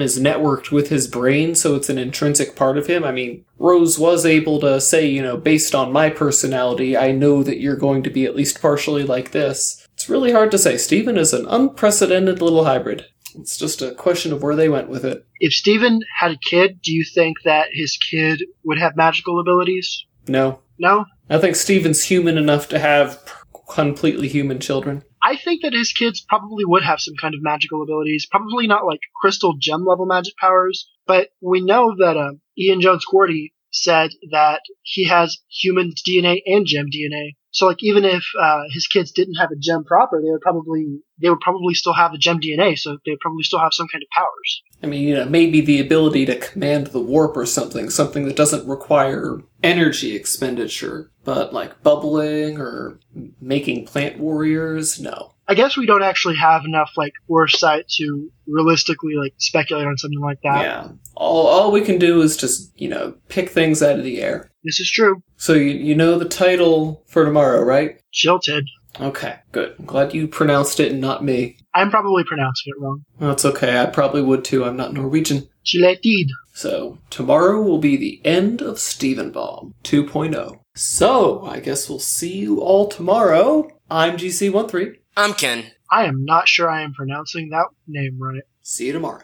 is 0.00 0.18
networked 0.18 0.70
with 0.70 0.88
his 0.88 1.06
brain, 1.06 1.54
so 1.54 1.74
it's 1.74 1.90
an 1.90 1.98
intrinsic 1.98 2.56
part 2.56 2.78
of 2.78 2.86
him. 2.86 3.04
I 3.04 3.12
mean, 3.12 3.44
Rose 3.58 3.98
was 3.98 4.24
able 4.24 4.58
to 4.60 4.80
say, 4.80 5.06
you 5.06 5.20
know, 5.20 5.36
based 5.36 5.74
on 5.74 5.92
my 5.92 6.08
personality, 6.08 6.96
I 6.96 7.12
know 7.12 7.42
that 7.42 7.60
you're 7.60 7.76
going 7.76 8.02
to 8.04 8.10
be 8.10 8.24
at 8.24 8.34
least 8.34 8.62
partially 8.62 9.02
like 9.02 9.32
this. 9.32 9.86
It's 9.92 10.08
really 10.08 10.32
hard 10.32 10.50
to 10.52 10.58
say. 10.58 10.78
Steven 10.78 11.18
is 11.18 11.34
an 11.34 11.46
unprecedented 11.46 12.40
little 12.40 12.64
hybrid. 12.64 13.04
It's 13.34 13.58
just 13.58 13.82
a 13.82 13.94
question 13.94 14.32
of 14.32 14.42
where 14.42 14.56
they 14.56 14.70
went 14.70 14.88
with 14.88 15.04
it. 15.04 15.26
If 15.40 15.52
Steven 15.52 16.00
had 16.18 16.32
a 16.32 16.38
kid, 16.38 16.80
do 16.82 16.90
you 16.90 17.04
think 17.04 17.36
that 17.44 17.68
his 17.72 17.98
kid 17.98 18.44
would 18.64 18.78
have 18.78 18.96
magical 18.96 19.38
abilities? 19.38 20.06
No. 20.26 20.60
No? 20.78 21.04
I 21.28 21.38
think 21.38 21.56
Steven's 21.56 22.04
human 22.04 22.38
enough 22.38 22.68
to 22.70 22.78
have 22.78 23.22
completely 23.68 24.28
human 24.28 24.58
children. 24.58 25.02
I 25.22 25.36
think 25.36 25.62
that 25.62 25.72
his 25.72 25.92
kids 25.92 26.20
probably 26.20 26.64
would 26.64 26.82
have 26.82 27.00
some 27.00 27.14
kind 27.20 27.34
of 27.34 27.42
magical 27.42 27.82
abilities. 27.82 28.26
Probably 28.30 28.66
not 28.66 28.84
like 28.84 29.00
crystal 29.20 29.54
gem 29.58 29.84
level 29.84 30.06
magic 30.06 30.36
powers, 30.36 30.90
but 31.06 31.28
we 31.40 31.60
know 31.60 31.94
that 31.98 32.16
uh, 32.16 32.32
Ian 32.58 32.80
Jones-Quartey 32.80 33.52
said 33.70 34.10
that 34.32 34.62
he 34.82 35.04
has 35.06 35.38
human 35.48 35.92
DNA 36.06 36.40
and 36.44 36.66
gem 36.66 36.86
DNA. 36.86 37.36
So 37.52 37.66
like 37.66 37.82
even 37.82 38.04
if 38.04 38.24
uh, 38.40 38.62
his 38.70 38.86
kids 38.86 39.12
didn't 39.12 39.34
have 39.34 39.50
a 39.50 39.56
gem 39.56 39.84
proper, 39.84 40.20
they 40.20 40.30
would 40.30 40.40
probably 40.40 41.00
they 41.20 41.28
would 41.30 41.40
probably 41.40 41.74
still 41.74 41.92
have 41.92 42.12
the 42.12 42.18
gem 42.18 42.40
DNA. 42.40 42.78
So 42.78 42.98
they 43.04 43.12
would 43.12 43.20
probably 43.20 43.44
still 43.44 43.60
have 43.60 43.72
some 43.72 43.86
kind 43.88 44.02
of 44.02 44.08
powers. 44.10 44.62
I 44.82 44.86
mean, 44.86 45.06
you 45.06 45.14
know, 45.14 45.26
maybe 45.26 45.60
the 45.60 45.80
ability 45.80 46.26
to 46.26 46.36
command 46.36 46.88
the 46.88 47.00
warp 47.00 47.36
or 47.36 47.46
something, 47.46 47.90
something 47.90 48.24
that 48.24 48.36
doesn't 48.36 48.66
require 48.66 49.38
energy 49.62 50.16
expenditure, 50.16 51.10
but 51.24 51.52
like 51.52 51.82
bubbling 51.82 52.58
or 52.58 52.98
making 53.40 53.86
plant 53.86 54.18
warriors, 54.18 54.98
no. 54.98 55.34
I 55.46 55.52
I 55.52 55.54
guess 55.54 55.76
we 55.76 55.84
don't 55.84 56.02
actually 56.02 56.36
have 56.36 56.64
enough 56.64 56.92
like 56.96 57.12
foresight 57.28 57.86
to 57.98 58.30
realistically 58.46 59.16
like 59.16 59.34
speculate 59.36 59.86
on 59.86 59.98
something 59.98 60.18
like 60.18 60.38
that. 60.44 60.62
Yeah. 60.62 60.88
All 61.14 61.46
all 61.46 61.70
we 61.70 61.82
can 61.82 61.98
do 61.98 62.22
is 62.22 62.38
just, 62.38 62.72
you 62.80 62.88
know, 62.88 63.14
pick 63.28 63.50
things 63.50 63.82
out 63.82 63.98
of 63.98 64.04
the 64.04 64.22
air. 64.22 64.50
This 64.64 64.80
is 64.80 64.90
true. 64.90 65.22
So 65.36 65.54
you 65.54 65.70
you 65.70 65.94
know 65.94 66.18
the 66.18 66.28
title 66.28 67.02
for 67.06 67.24
tomorrow, 67.24 67.62
right? 67.62 68.00
Chille 68.12 68.40
Tid. 68.40 68.64
Okay, 69.00 69.36
good. 69.52 69.74
I'm 69.78 69.86
glad 69.86 70.14
you 70.14 70.28
pronounced 70.28 70.78
it 70.78 70.92
and 70.92 71.00
not 71.00 71.24
me. 71.24 71.56
I'm 71.74 71.90
probably 71.90 72.24
pronouncing 72.24 72.72
it 72.76 72.80
wrong. 72.80 73.04
That's 73.18 73.44
okay. 73.46 73.80
I 73.80 73.86
probably 73.86 74.22
would 74.22 74.44
too. 74.44 74.64
I'm 74.64 74.76
not 74.76 74.92
Norwegian. 74.92 75.48
Chille 75.64 75.96
Tid. 76.02 76.28
So, 76.54 76.98
tomorrow 77.08 77.62
will 77.62 77.78
be 77.78 77.96
the 77.96 78.20
end 78.26 78.60
of 78.60 78.76
Stevenbomb 78.76 79.72
2.0. 79.84 80.58
So, 80.74 81.46
I 81.46 81.60
guess 81.60 81.88
we'll 81.88 81.98
see 81.98 82.36
you 82.36 82.60
all 82.60 82.88
tomorrow. 82.88 83.70
I'm 83.90 84.18
GC13. 84.18 84.96
I'm 85.16 85.32
Ken. 85.32 85.70
I 85.90 86.04
am 86.04 86.24
not 86.24 86.48
sure 86.48 86.68
I 86.68 86.82
am 86.82 86.92
pronouncing 86.92 87.48
that 87.50 87.68
name 87.86 88.18
right. 88.20 88.42
See 88.60 88.88
you 88.88 88.92
tomorrow. 88.92 89.22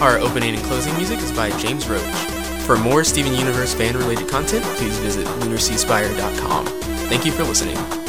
Our 0.00 0.18
opening 0.18 0.54
and 0.54 0.64
closing 0.64 0.94
music 0.96 1.20
is 1.20 1.30
by 1.32 1.56
James 1.58 1.88
Roach. 1.88 2.39
For 2.70 2.76
more 2.76 3.02
Steven 3.02 3.34
Universe 3.34 3.74
fan 3.74 3.96
related 3.96 4.28
content, 4.28 4.64
please 4.76 4.96
visit 4.98 5.26
lunarseaspire.com. 5.26 6.66
Thank 7.08 7.24
you 7.24 7.32
for 7.32 7.42
listening. 7.42 7.99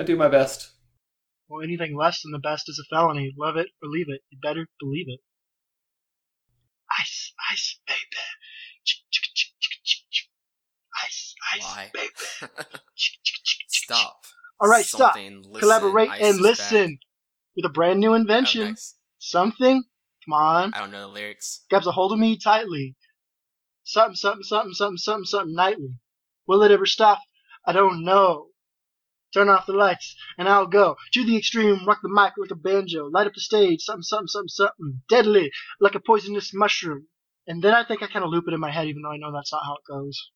I 0.00 0.02
do 0.02 0.16
my 0.16 0.28
best. 0.28 0.70
Well, 1.46 1.62
anything 1.62 1.94
less 1.94 2.22
than 2.22 2.32
the 2.32 2.38
best 2.38 2.70
is 2.70 2.82
a 2.82 2.88
felony. 2.88 3.34
Love 3.36 3.58
it 3.58 3.66
or 3.82 3.88
leave 3.90 4.06
it. 4.08 4.22
You 4.30 4.38
better 4.42 4.66
believe 4.80 5.04
it. 5.08 5.20
Ice, 6.98 7.34
ice, 7.52 7.78
baby. 7.86 7.98
Ice, 11.04 11.34
ice, 11.54 11.62
Why? 11.62 11.90
baby. 11.92 12.52
Stop. 13.68 14.16
All 14.58 14.70
right, 14.70 14.86
stop. 14.86 15.16
Listen, 15.16 15.42
Collaborate 15.52 16.08
and 16.08 16.22
is 16.22 16.40
listen 16.40 16.98
with 17.54 17.66
a 17.66 17.68
brand 17.68 18.00
new 18.00 18.12
back. 18.12 18.16
Oh, 18.16 18.20
invention. 18.22 18.68
nice. 18.68 18.96
Something. 19.18 19.84
Come 20.24 20.32
on. 20.32 20.72
I 20.72 20.78
don't 20.78 20.92
know 20.92 21.00
the 21.00 21.08
lyrics. 21.08 21.66
grabs 21.68 21.86
a 21.86 21.92
hold 21.92 22.12
of 22.12 22.18
me 22.18 22.38
tightly. 22.38 22.96
Something, 23.84 24.14
something, 24.14 24.44
something, 24.44 24.72
something, 24.72 24.96
something, 24.96 25.24
something 25.26 25.54
nightly. 25.54 25.98
Will 26.46 26.62
it 26.62 26.70
ever 26.70 26.86
stop? 26.86 27.20
I 27.66 27.72
don't 27.72 28.02
know. 28.02 28.49
Turn 29.32 29.48
off 29.48 29.66
the 29.66 29.72
lights 29.72 30.16
and 30.38 30.48
I'll 30.48 30.66
go 30.66 30.96
to 31.12 31.24
the 31.24 31.36
extreme, 31.36 31.84
rock 31.86 32.00
the 32.02 32.08
mic 32.08 32.32
like 32.36 32.50
a 32.50 32.56
banjo, 32.56 33.06
light 33.06 33.26
up 33.26 33.34
the 33.34 33.40
stage, 33.40 33.82
something, 33.82 34.02
something, 34.02 34.28
something, 34.28 34.48
something, 34.48 35.02
deadly, 35.08 35.52
like 35.80 35.94
a 35.94 36.00
poisonous 36.00 36.52
mushroom. 36.52 37.06
And 37.46 37.62
then 37.62 37.74
I 37.74 37.84
think 37.84 38.02
I 38.02 38.06
kind 38.06 38.24
of 38.24 38.30
loop 38.30 38.44
it 38.48 38.54
in 38.54 38.60
my 38.60 38.70
head, 38.70 38.88
even 38.88 39.02
though 39.02 39.12
I 39.12 39.18
know 39.18 39.32
that's 39.32 39.52
not 39.52 39.64
how 39.64 39.74
it 39.74 39.92
goes. 39.92 40.30